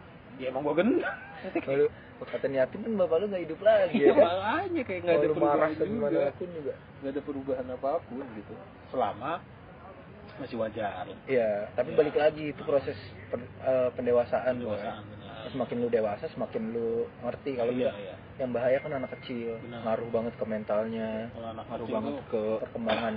ya 0.41 0.45
emang 0.49 0.61
gue 0.65 0.75
gendut. 0.81 1.05
Kalau 1.65 1.87
kata 2.29 2.47
yatim 2.53 2.79
kan 2.85 2.93
bapak 3.01 3.17
lu 3.21 3.25
nggak 3.33 3.43
hidup 3.49 3.59
lagi 3.65 3.97
Iya 3.97 4.09
ya. 4.09 4.13
kan 4.13 4.21
makanya 4.21 4.81
kayak 4.85 4.99
nggak 5.01 5.17
ada 5.17 5.27
perubahan 5.33 5.71
juga. 5.73 6.07
juga. 6.37 6.73
Nggak 7.01 7.11
ada 7.13 7.21
perubahan 7.25 7.65
apa 7.73 7.91
pun 8.05 8.25
gitu. 8.37 8.53
Selama 8.93 9.31
masih 10.39 10.57
wajar. 10.57 11.05
Iya, 11.29 11.69
tapi 11.77 11.93
balik 11.93 12.15
lagi 12.17 12.49
itu 12.55 12.61
proses 12.65 12.97
pen- 13.29 13.51
eh, 13.61 13.89
pendewasaan 13.93 14.57
benar. 14.57 15.05
Semakin 15.49 15.77
lu 15.81 15.89
dewasa, 15.89 16.29
semakin 16.29 16.63
lu 16.69 17.09
ngerti 17.25 17.57
kalau 17.57 17.73
iya 17.73 17.89
iya. 17.97 18.15
yang 18.37 18.53
bahaya 18.53 18.77
kan 18.77 18.93
anak 18.93 19.09
kecil, 19.19 19.57
Benar. 19.65 19.81
ngaruh 19.83 20.09
banget 20.13 20.33
ke 20.37 20.45
mentalnya, 20.45 21.33
kalau 21.33 21.47
anak 21.49 21.65
ngaruh 21.65 21.85
kecil 21.89 21.95
banget 21.97 22.13
ke 22.29 22.41
perkembangan. 22.61 23.15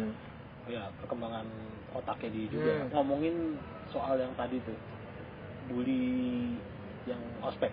Ya 0.66 0.88
perkembangan 0.98 1.46
otaknya 1.92 2.28
dia 2.30 2.46
juga 2.48 2.72
Hmm. 2.74 2.88
ngomongin 2.90 3.34
soal 3.88 4.16
yang 4.16 4.32
tadi 4.34 4.58
tuh 4.62 4.76
bully 5.68 6.56
yang 7.04 7.20
ospek 7.40 7.70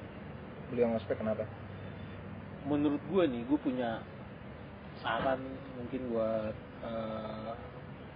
Beli 0.69 0.81
yang 0.81 0.95
ospek 0.95 1.15
kenapa? 1.17 1.43
menurut 2.61 3.01
gue 3.09 3.23
nih 3.25 3.41
gue 3.43 3.57
punya 3.57 4.05
saran 5.01 5.41
mungkin 5.75 6.13
buat 6.13 6.53
eh, 6.81 7.51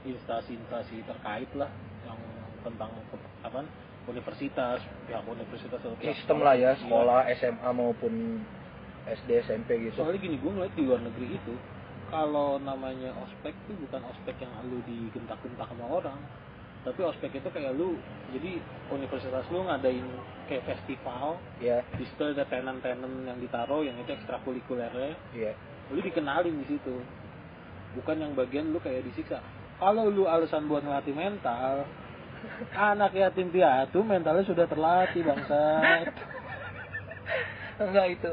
instansi-instansi 0.06 1.02
terkait 1.04 1.50
lah 1.58 1.72
yang 2.06 2.20
tentang 2.62 2.94
apa 3.42 3.66
universitas 4.06 4.78
pihak 5.10 5.26
universitas 5.26 5.82
atau 5.82 5.98
pihak 5.98 6.14
Sistem 6.14 6.46
lah 6.46 6.54
ya, 6.54 6.78
sekolah, 6.78 7.26
SMA 7.36 7.70
maupun 7.74 8.46
SD, 9.06 9.30
SMP 9.44 9.82
gitu. 9.82 9.98
soalnya 9.98 10.22
gini 10.22 10.38
gue 10.38 10.52
ngeliat 10.52 10.74
di 10.74 10.84
luar 10.86 11.02
negeri 11.02 11.28
itu 11.36 11.54
kalau 12.14 12.62
namanya 12.62 13.12
ospek 13.18 13.54
tuh 13.66 13.76
bukan 13.88 14.02
ospek 14.10 14.36
yang 14.42 14.52
lu 14.70 14.80
digentak-gentak 14.86 15.66
sama 15.66 15.86
orang. 15.90 16.20
Tapi 16.86 17.02
ospek 17.02 17.34
itu 17.34 17.50
kayak 17.50 17.74
lu 17.74 17.98
jadi 18.30 18.62
universitas 18.94 19.42
lu 19.50 19.66
ngadain 19.66 20.06
kayak 20.46 20.70
festival 20.70 21.42
Iya, 21.58 21.82
di 21.98 22.06
situ 22.06 22.22
ada 22.30 22.46
tenan-tenan 22.46 23.26
yang 23.26 23.42
ditaruh 23.42 23.82
yang 23.82 23.98
itu 23.98 24.14
ekstrakurikulernya. 24.14 25.18
Iya. 25.34 25.54
lu 25.94 26.02
dikenalin 26.02 26.62
di 26.62 26.78
situ. 26.78 26.96
Bukan 27.98 28.22
yang 28.22 28.34
bagian 28.38 28.70
lu 28.70 28.78
kayak 28.82 29.06
disiksa. 29.06 29.42
Kalau 29.82 30.10
lu 30.14 30.30
alasan 30.30 30.70
buat 30.70 30.86
ngelatih 30.86 31.14
mental 31.18 31.90
anak 32.94 33.18
yatim 33.18 33.50
piatu 33.50 34.06
mentalnya 34.06 34.46
sudah 34.46 34.70
terlatih 34.70 35.26
bangsat. 35.26 36.14
Enggak 37.84 38.08
itu. 38.14 38.32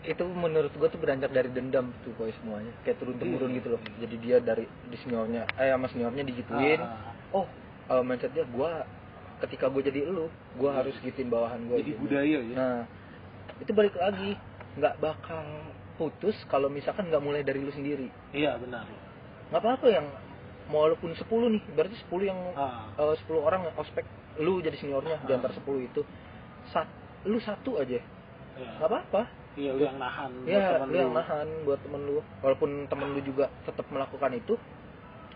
Itu 0.00 0.24
menurut 0.26 0.72
gua 0.74 0.88
tuh 0.88 0.96
beranjak 0.96 1.30
dari 1.30 1.48
dendam 1.48 1.92
tuh 2.02 2.12
boy 2.16 2.32
semuanya. 2.40 2.72
Kayak 2.82 3.04
turun 3.04 3.16
temurun 3.20 3.52
Iya. 3.52 3.58
gitu 3.60 3.68
loh. 3.76 3.80
Jadi 4.00 4.16
dia 4.18 4.36
dari 4.40 4.64
di 4.64 4.96
seniornya, 5.00 5.44
eh 5.56 5.70
sama 5.70 5.86
seniornya 5.88 6.24
digituin. 6.24 6.80
Ah, 6.80 7.12
oh 7.30 7.46
uh, 7.90 8.02
mindsetnya 8.02 8.46
gue 8.46 8.70
ketika 9.40 9.66
gue 9.66 9.82
jadi 9.82 10.00
elu 10.06 10.28
gue 10.30 10.70
harus 10.70 10.92
gituin 11.00 11.26
bawahan 11.26 11.64
gue 11.64 11.80
jadi 11.80 11.92
budaya 11.96 12.38
ya 12.44 12.54
nah 12.54 12.78
itu 13.56 13.72
balik 13.72 13.96
lagi 13.96 14.36
nggak 14.76 15.00
bakal 15.00 15.40
putus 15.96 16.36
kalau 16.46 16.68
misalkan 16.68 17.08
nggak 17.08 17.24
mulai 17.24 17.40
dari 17.40 17.58
lu 17.58 17.72
sendiri 17.72 18.12
iya 18.36 18.60
benar 18.60 18.84
nggak 19.48 19.60
apa-apa 19.64 19.86
yang 19.88 20.06
walaupun 20.68 21.16
10 21.16 21.24
nih 21.56 21.62
berarti 21.72 21.96
10 22.06 22.30
yang 22.30 22.40
ah 22.52 22.92
eh, 22.94 23.16
10 23.26 23.40
orang 23.40 23.64
ospek 23.74 24.04
lu 24.38 24.60
jadi 24.60 24.76
seniornya 24.76 25.24
di 25.24 25.32
Ah. 25.32 25.36
antara 25.40 25.56
10 25.56 25.88
itu 25.88 26.04
sat, 26.70 26.86
lu 27.24 27.40
satu 27.40 27.80
aja 27.80 27.96
iya. 27.96 28.70
nggak 28.76 28.88
apa-apa 28.92 29.22
iya 29.60 29.70
lu 29.76 29.82
yang 29.84 30.00
nahan 30.00 30.32
ya 30.48 30.80
temen 30.80 30.88
lu 30.88 30.96
yang 30.96 31.12
nahan 31.12 31.48
buat 31.62 31.80
temen 31.84 32.00
lu. 32.02 32.18
Walaupun 32.40 32.70
temen 32.88 33.08
lu 33.12 33.20
juga 33.20 33.52
tetap 33.62 33.84
melakukan 33.92 34.32
itu 34.32 34.56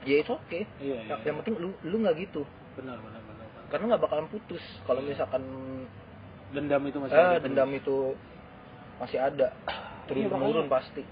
ya 0.05 0.17
itu 0.21 0.33
oke 0.33 0.61
iya, 0.81 0.97
iya, 1.01 1.13
yang, 1.13 1.21
yang 1.23 1.37
penting 1.45 1.55
lu 1.61 1.71
lu 1.85 1.97
nggak 2.01 2.17
gitu. 2.19 2.43
Benar 2.75 2.97
benar 2.99 3.21
benar 3.21 3.45
benar. 3.45 3.65
karena 3.69 3.85
nggak 3.93 4.03
bakalan 4.03 4.27
putus 4.29 4.65
kalau 4.85 5.01
Iya. 5.01 5.09
misalkan 5.13 5.43
dendam 6.51 6.83
itu 6.87 6.99
masih 6.99 7.17
ah 7.17 7.29
ada 7.31 7.39
dendam 7.41 7.71
itu 7.71 7.97
masih 8.97 9.19
ada. 9.21 9.49
Turun 10.05 10.21
Iya, 10.21 10.31
temurun 10.31 10.67
pasti. 10.69 11.03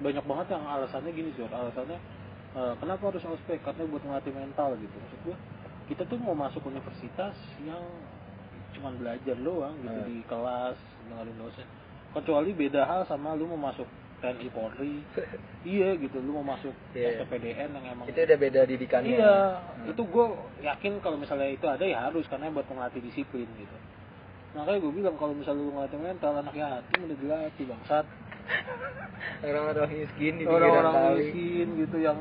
banyak 0.00 0.24
banget 0.24 0.46
yang 0.50 0.64
alasannya 0.64 1.10
gini 1.12 1.30
Jor 1.34 1.50
alasannya 1.50 1.98
eh, 2.50 2.74
kenapa 2.78 3.02
harus 3.06 3.22
ospek? 3.22 3.62
Karena 3.62 3.84
buat 3.86 4.02
ngelatih 4.02 4.32
mental 4.32 4.74
gitu. 4.74 4.94
Maksud 4.96 5.20
gua 5.24 5.36
kita 5.86 6.02
tuh 6.06 6.18
mau 6.18 6.34
masuk 6.34 6.62
universitas 6.64 7.34
yang 7.60 7.82
cuman 8.70 8.94
belajar 8.96 9.34
doang 9.36 9.74
gitu 9.78 9.90
Hmm. 9.92 10.06
di 10.06 10.18
kelas 10.24 10.78
dengerin 11.04 11.36
dosen 11.36 11.66
kecuali 12.10 12.50
beda 12.52 12.82
hal 12.84 13.02
sama 13.04 13.34
lu 13.34 13.46
mau 13.46 13.70
masuk 13.70 13.86
TNI 14.20 14.48
Polri. 14.50 14.94
Iya 15.60 15.92
gitu 16.00 16.16
lu 16.18 16.40
mau 16.40 16.56
masuk 16.56 16.72
Iya. 16.96 17.20
SPPDN 17.20 17.76
yang 17.76 17.84
emang 17.92 18.08
itu 18.08 18.16
udah 18.16 18.38
beda 18.40 18.60
didikannya. 18.64 19.12
Iya 19.12 19.36
Hmm. 19.60 19.92
itu 19.92 20.02
gue 20.02 20.26
yakin 20.64 20.92
kalau 21.00 21.16
misalnya 21.20 21.52
itu 21.52 21.66
ada 21.68 21.84
ya 21.84 22.08
harus 22.08 22.24
karena 22.28 22.48
buat 22.48 22.64
ngelatih 22.64 23.04
disiplin 23.04 23.44
gitu. 23.56 23.76
Makanya 24.56 24.78
gue 24.80 24.92
bilang 24.92 25.14
kalau 25.14 25.36
misalnya 25.36 25.62
lu 25.62 25.72
ngelatih 25.72 26.00
mental 26.00 26.32
anak 26.34 26.54
yatim 26.56 27.00
udah 27.04 27.18
dilatih 27.20 27.64
bangsat. 27.68 28.06
Orang-orang 29.44 29.88
miskin 29.94 30.32
di 30.36 30.44
orang-orang 30.48 30.94
miskin 31.16 31.66
gitu 31.76 31.96
yang 32.00 32.18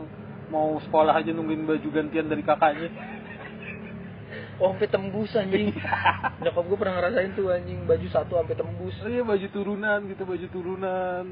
mau 0.49 0.75
sekolah 0.81 1.13
aja 1.15 1.31
nungguin 1.31 1.63
baju 1.63 1.87
gantian 1.89 2.27
dari 2.27 2.43
kakaknya 2.43 2.89
oh 4.59 4.71
sampai 4.71 4.87
tembus 4.91 5.31
anjing. 5.33 5.71
Nyokap 6.43 6.63
gue 6.67 6.77
pernah 6.77 6.93
ngerasain 6.99 7.31
tuh 7.33 7.49
anjing 7.49 7.79
baju 7.83 8.07
satu 8.11 8.37
sampai 8.37 8.55
tembus. 8.55 8.95
Iya 9.01 9.23
baju 9.23 9.47
turunan 9.49 9.99
gitu 10.07 10.23
baju 10.23 10.47
turunan. 10.51 11.25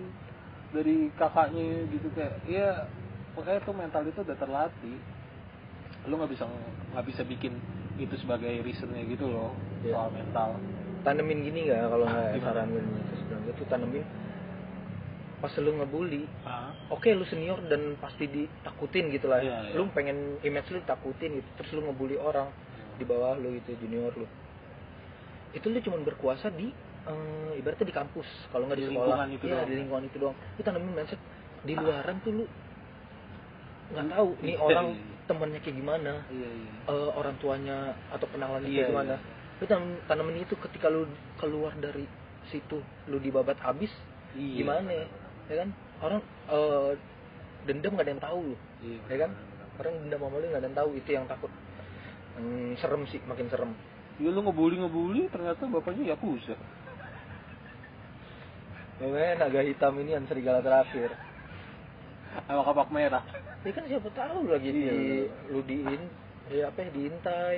Dari 0.72 1.12
kakaknya 1.16 1.88
gitu 1.92 2.08
kayak 2.12 2.36
iya 2.48 2.88
makanya 3.36 3.60
tuh 3.64 3.76
mental 3.76 4.04
itu 4.08 4.20
udah 4.24 4.38
terlatih. 4.40 4.98
Lu 6.08 6.16
nggak 6.16 6.32
bisa 6.32 6.44
nggak 6.96 7.06
bisa 7.06 7.22
bikin 7.28 7.54
itu 7.98 8.14
sebagai 8.22 8.62
reasonnya 8.62 9.02
gitu 9.10 9.28
loh 9.28 9.52
Iya. 9.84 9.94
soal 9.94 10.10
mental. 10.12 10.50
Tanemin 11.04 11.40
gini 11.44 11.60
nggak 11.68 11.88
kalau 11.88 12.06
nggak 12.06 12.30
Gimana? 12.36 12.46
saran 12.46 12.68
gue 12.72 12.82
bilang 12.84 13.44
gitu 13.48 13.64
tanemin 13.68 14.06
pas 15.38 15.54
lu 15.62 15.70
ngebully 15.70 16.26
ah. 16.50 16.74
oke 16.90 17.06
lu 17.14 17.22
senior 17.30 17.62
dan 17.70 17.94
pasti 18.02 18.26
ditakutin 18.26 19.14
gitu 19.14 19.30
lah. 19.30 19.38
Iya, 19.38 19.70
iya. 19.70 19.74
lu 19.78 19.86
pengen 19.94 20.42
image 20.42 20.74
lu 20.74 20.82
ditakutin 20.82 21.38
gitu 21.38 21.50
terus 21.62 21.72
lu 21.78 21.86
ngebully 21.86 22.18
orang 22.18 22.50
di 22.98 23.06
bawah 23.06 23.38
lu 23.38 23.54
gitu 23.56 23.78
junior 23.80 24.12
lu. 24.14 24.28
Itu 25.52 25.70
lu 25.70 25.80
cuman 25.80 26.02
berkuasa 26.04 26.50
di 26.50 26.70
eh, 27.06 27.52
ibaratnya 27.56 27.86
di 27.86 27.96
kampus 27.96 28.28
kalau 28.50 28.68
nggak 28.68 28.78
di, 28.78 28.86
Di 28.86 28.92
sekolah. 28.92 29.18
itu 29.28 29.46
doang. 29.46 29.64
di 29.64 29.74
lingkungan 29.76 30.04
itu 30.06 30.18
doang. 30.18 30.36
Lu 30.36 30.62
tanemin 30.62 30.94
mindset 30.94 31.22
di 31.62 31.74
luaran 31.74 32.18
tuh 32.20 32.32
lu 32.34 32.46
nggak 33.88 34.06
tahu 34.10 34.30
nih 34.42 34.52
Iya, 34.52 34.60
orang 34.60 34.88
iya. 34.92 35.16
temennya 35.26 35.60
kayak 35.64 35.76
gimana 35.76 36.14
iya 36.28 36.50
iya. 36.50 36.72
eh, 36.86 37.10
orang 37.14 37.36
tuanya 37.40 37.78
atau 38.12 38.28
kenalannya 38.28 38.68
Iya, 38.68 38.76
kayak 38.78 38.92
gimana. 38.92 39.16
Iya. 39.16 39.36
lu 39.58 39.66
tanam- 39.66 40.02
tanemin 40.06 40.38
itu 40.44 40.54
ketika 40.60 40.88
lu 40.88 41.08
keluar 41.36 41.72
dari 41.74 42.04
situ 42.48 42.80
lu 43.08 43.18
dibabat 43.18 43.56
habis 43.60 43.90
Iya. 44.36 44.54
gimana 44.62 44.92
ya 45.48 45.56
kan? 45.56 45.70
Orang 45.98 46.20
eh, 46.48 46.92
dendam 47.64 47.96
nggak 47.96 48.06
ada 48.06 48.12
yang 48.12 48.24
tahu 48.24 48.40
lu 48.44 48.56
Iya, 48.84 49.00
ya 49.08 49.18
kan? 49.24 49.32
orang 49.78 49.94
dendam 50.04 50.20
sama 50.20 50.36
lu 50.36 50.46
nggak 50.46 50.60
ada 50.60 50.68
yang 50.68 50.78
tahu 50.78 50.90
itu 50.94 51.10
yang 51.10 51.26
takut 51.26 51.52
Hmm, 52.38 52.78
serem 52.78 53.02
sih 53.10 53.18
makin 53.26 53.50
serem 53.50 53.72
Ya 54.18 54.30
lu 54.30 54.42
ngebully 54.42 54.78
ngebully 54.78 55.30
ternyata 55.30 55.62
bapaknya 55.66 56.14
yakuza. 56.14 56.58
Memang 58.98 59.38
naga 59.38 59.62
hitam 59.62 59.94
ini 59.98 60.14
yang 60.14 60.26
serigala 60.26 60.58
terakhir 60.60 61.14
Sama 62.46 62.62
kapak 62.62 62.90
merah. 62.90 63.22
ini 63.62 63.74
kan 63.74 63.84
siapa 63.86 64.10
tahu 64.10 64.48
lagi 64.48 64.70
di 64.70 64.82
Iya. 64.82 65.52
lu 65.52 65.60
diin 65.62 66.02
ya 66.48 66.70
apa 66.70 66.80
ya 66.80 66.90
diintai 66.90 67.58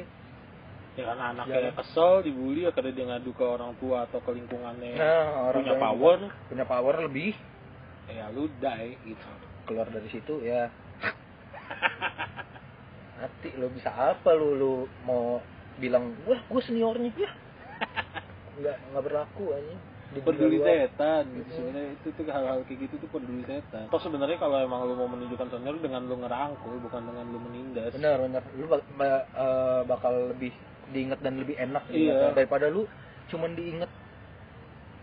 Ya 0.98 1.04
karena 1.06 1.24
anaknya 1.32 1.60
Iya. 1.62 1.72
kesel 1.76 2.26
dibully 2.26 2.66
ya 2.66 2.72
karena 2.72 2.92
dia 2.92 3.06
ngadu 3.06 3.32
ke 3.32 3.46
orang 3.46 3.72
tua 3.78 4.04
atau 4.04 4.20
ke 4.20 4.32
lingkungannya 4.34 4.96
nah 4.96 5.48
orang 5.48 5.62
punya 5.62 5.76
power 5.78 6.18
punya 6.50 6.66
power 6.66 6.96
lebih 7.06 7.32
ya 8.10 8.32
lu 8.34 8.50
die 8.50 8.98
gitu. 9.06 9.28
keluar 9.64 9.88
dari 9.88 10.10
situ 10.10 10.42
ya 10.42 10.68
hati 13.20 13.50
lo 13.56 13.68
bisa 13.70 13.92
apa 13.92 14.30
lu 14.32 14.56
lu 14.56 14.74
mau 15.04 15.44
bilang 15.76 16.16
wah 16.24 16.40
gue 16.42 16.62
seniornya 16.62 17.12
ya 17.14 17.32
nggak 18.60 18.78
nggak 18.92 19.04
berlaku 19.04 19.46
aja 19.52 19.76
di 20.10 20.20
peduli 20.20 20.58
setan 20.58 21.24
gitu 21.30 21.46
Mhm. 21.46 21.54
sebenarnya 21.54 21.90
itu 21.94 22.08
tuh 22.10 22.24
hal-hal 22.26 22.60
kayak 22.66 22.80
gitu 22.82 22.96
tuh 22.98 23.10
peduli 23.10 23.44
setan 23.46 23.86
toh 23.88 24.02
sebenarnya 24.02 24.38
kalau 24.38 24.58
emang 24.58 24.82
lu 24.84 24.96
mau 24.96 25.06
menunjukkan 25.08 25.48
senior 25.50 25.78
dengan 25.78 26.02
lu 26.04 26.18
ngerangkul 26.18 26.76
bukan 26.82 27.02
dengan 27.04 27.26
lu 27.28 27.40
menindas 27.40 27.94
benar 27.94 28.18
benar 28.18 28.42
lu 28.52 28.66
bak- 28.66 28.90
ba- 28.96 29.28
eh, 29.30 29.82
bakal 29.86 30.34
lebih 30.34 30.50
diinget 30.90 31.20
dan 31.20 31.38
lebih 31.38 31.54
enak 31.56 31.86
Iya. 31.88 32.34
daripada 32.34 32.66
lu 32.68 32.90
cuman 33.30 33.54
diinget 33.54 33.92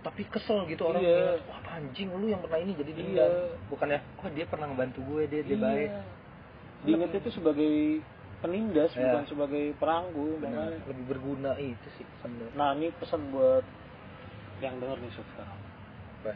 tapi 0.03 0.23
kesel 0.25 0.67
gitu 0.67 0.83
orang 0.85 1.03
Iya. 1.03 1.15
ingat, 1.17 1.41
wah 1.47 1.61
anjing 1.73 2.09
lu 2.11 2.27
yang 2.27 2.41
pernah 2.41 2.59
ini 2.59 2.73
jadi 2.75 2.91
Iya. 2.91 2.99
dendam 3.01 3.33
bukannya 3.69 3.99
oh 4.17 4.29
dia 4.29 4.45
pernah 4.45 4.67
ngebantu 4.67 5.01
gue 5.05 5.23
dia 5.27 5.41
dia 5.43 5.55
Iya. 5.55 5.63
baik 5.63 5.91
diingatnya 6.87 7.21
itu 7.21 7.31
sebagai 7.33 7.75
penindas 8.37 8.93
Iya. 8.93 9.03
bukan 9.11 9.25
sebagai 9.27 9.65
peranggu 9.77 10.39
Benar. 10.39 10.71
makanya 10.71 10.87
lebih 10.87 11.05
berguna 11.09 11.53
itu 11.57 11.89
sih 11.97 12.07
sebenarnya 12.17 12.55
nah 12.55 12.71
ini 12.73 12.93
pesan 12.95 13.21
buat 13.29 13.65
yang 14.59 14.79
denger 14.79 14.97
nih 14.97 15.13
sekarang 15.13 15.61
Apa? 16.17 16.33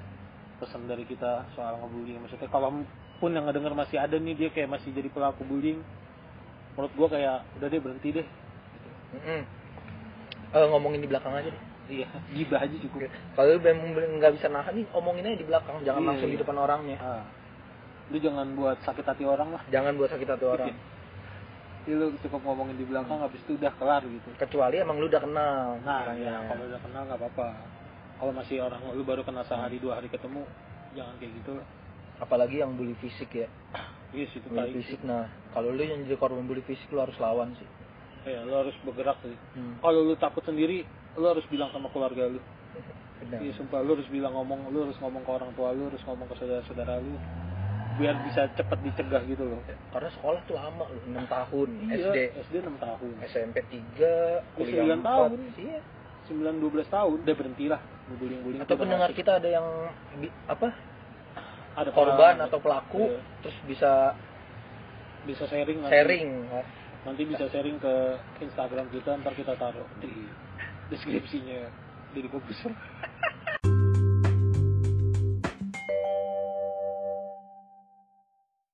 pesan 0.58 0.84
dari 0.84 1.04
kita 1.04 1.48
soal 1.54 1.78
ngebullying 1.78 2.20
maksudnya 2.20 2.48
kalau 2.48 2.84
pun 3.16 3.30
yang 3.30 3.44
ngedenger 3.44 3.72
masih 3.72 3.96
ada 3.96 4.16
nih 4.16 4.34
dia 4.34 4.48
kayak 4.48 4.68
masih 4.70 4.90
jadi 4.90 5.08
pelaku 5.08 5.44
bullying 5.44 5.80
menurut 6.72 6.92
gua 6.94 7.08
kayak 7.08 7.44
udah 7.56 7.68
deh 7.68 7.80
berhenti 7.80 8.08
deh 8.12 8.26
Mm-mm. 9.10 9.42
Eh, 10.50 10.66
ngomongin 10.66 11.00
di 11.00 11.08
belakang 11.08 11.32
aja 11.32 11.48
deh 11.48 11.64
iya 11.90 12.06
gibah 12.30 12.60
aja 12.60 12.76
cukup 12.78 13.06
kalau 13.34 13.58
memang 13.58 13.90
nggak 14.18 14.38
bisa 14.38 14.46
nahan 14.46 14.72
nih 14.72 14.86
omongin 14.94 15.26
aja 15.26 15.36
di 15.36 15.46
belakang 15.46 15.82
jangan 15.82 16.00
Iya, 16.00 16.08
langsung 16.08 16.28
di 16.28 16.36
iya. 16.38 16.42
depan 16.42 16.56
orangnya 16.56 16.96
ah. 17.02 17.24
Lu 18.10 18.18
jangan 18.18 18.46
buat 18.58 18.78
sakit 18.82 19.06
hati 19.06 19.24
orang 19.24 19.54
lah. 19.54 19.62
Jangan 19.70 19.94
buat 19.94 20.10
sakit 20.10 20.28
hati 20.28 20.46
orang. 20.46 20.74
Jadi 21.86 21.94
lu 22.00 22.06
cukup 22.20 22.40
ngomongin 22.42 22.76
di 22.76 22.86
belakang 22.86 23.22
habis 23.22 23.40
itu 23.46 23.54
udah 23.56 23.72
kelar 23.78 24.02
gitu. 24.02 24.28
Kecuali 24.36 24.76
emang 24.82 24.98
lu 24.98 25.06
udah 25.06 25.22
kenal 25.22 25.78
nah 25.86 26.04
orangnya. 26.04 26.26
ya 26.26 26.36
kalau 26.50 26.64
udah 26.66 26.80
kenal 26.82 27.02
nggak 27.06 27.18
apa-apa. 27.22 27.48
Kalau 28.20 28.32
masih 28.36 28.56
orang 28.60 28.82
lu 28.92 29.02
baru 29.06 29.22
kenal 29.24 29.46
sehari 29.46 29.80
dua 29.80 30.02
hari 30.02 30.10
ketemu 30.10 30.42
jangan 30.92 31.14
kayak 31.22 31.32
gitu. 31.40 31.52
Lah 31.56 31.68
apalagi 32.20 32.60
yang 32.60 32.76
bully 32.76 32.94
fisik 33.00 33.32
ya. 33.32 33.48
Yes 34.10 34.34
itu 34.34 34.42
bully 34.50 34.74
fisik 34.74 35.06
nah. 35.06 35.30
Kalau 35.54 35.70
lu 35.70 35.82
yang 35.86 36.02
jadi 36.02 36.18
korban 36.18 36.44
bully 36.44 36.66
fisik 36.66 36.90
lu 36.90 36.98
harus 36.98 37.14
lawan 37.22 37.54
sih. 37.56 37.68
Ya 38.26 38.42
lu 38.44 38.52
harus 38.52 38.76
bergerak 38.84 39.16
sih. 39.24 39.38
Hmm. 39.56 39.80
kalau 39.80 40.04
lu 40.04 40.14
takut 40.18 40.44
sendiri 40.44 40.84
lu 41.14 41.26
harus 41.26 41.46
bilang 41.48 41.70
sama 41.70 41.88
keluarga 41.94 42.26
lu. 42.26 42.42
Benar. 43.22 43.38
Iya 43.38 43.52
sumpah 43.54 43.86
lu 43.86 43.94
harus 43.94 44.08
bilang 44.10 44.34
ngomong, 44.34 44.72
lu 44.72 44.88
harus 44.88 44.98
ngomong 44.98 45.22
ke 45.22 45.30
orang 45.30 45.50
tua 45.54 45.70
lu, 45.76 45.92
harus 45.92 46.02
ngomong 46.08 46.26
ke 46.26 46.34
saudara-saudara 46.42 46.98
lu 46.98 47.14
biar 48.00 48.16
bisa 48.24 48.48
cepet 48.56 48.78
dicegah 48.80 49.22
gitu 49.28 49.44
loh. 49.44 49.60
karena 49.92 50.10
sekolah 50.10 50.40
tuh 50.48 50.56
lama 50.56 50.84
lu 50.88 51.00
6 51.12 51.28
tahun 51.28 51.68
Iya, 51.84 51.94
SD 52.00 52.16
SD 52.48 52.54
6 52.64 52.80
tahun. 52.80 53.12
SMP 53.28 53.56
3 53.68 54.56
kuliah 54.56 54.84
9 54.88 55.04
4 55.04 55.04
tahun. 55.04 55.30
iya 55.60 55.80
9 56.26 56.64
12 56.64 56.88
tahun 56.88 57.16
udah 57.20 57.34
berhenti 57.36 57.66
lah 57.68 57.80
bullying-bullying. 58.10 58.62
atau 58.64 58.74
pendengar 58.74 59.10
kita 59.12 59.32
ada 59.36 59.48
yang 59.50 59.66
apa 60.48 60.68
ada 61.76 61.90
korban 61.92 62.34
atau 62.40 62.58
pelaku 62.58 63.04
Iya. 63.06 63.20
terus 63.44 63.56
bisa 63.64 63.92
bisa 65.22 65.44
sharing 65.46 65.78
nanti. 65.84 65.92
sharing 65.92 66.28
Nanti 67.00 67.24
bisa 67.24 67.48
sharing 67.48 67.80
ke 67.80 67.94
Instagram 68.40 68.92
kita 68.92 69.16
ntar 69.20 69.32
kita 69.32 69.56
taruh 69.56 69.88
di 70.00 70.12
deskripsinya 70.88 71.72
jadi 72.12 72.28
Kobuser. 72.28 72.76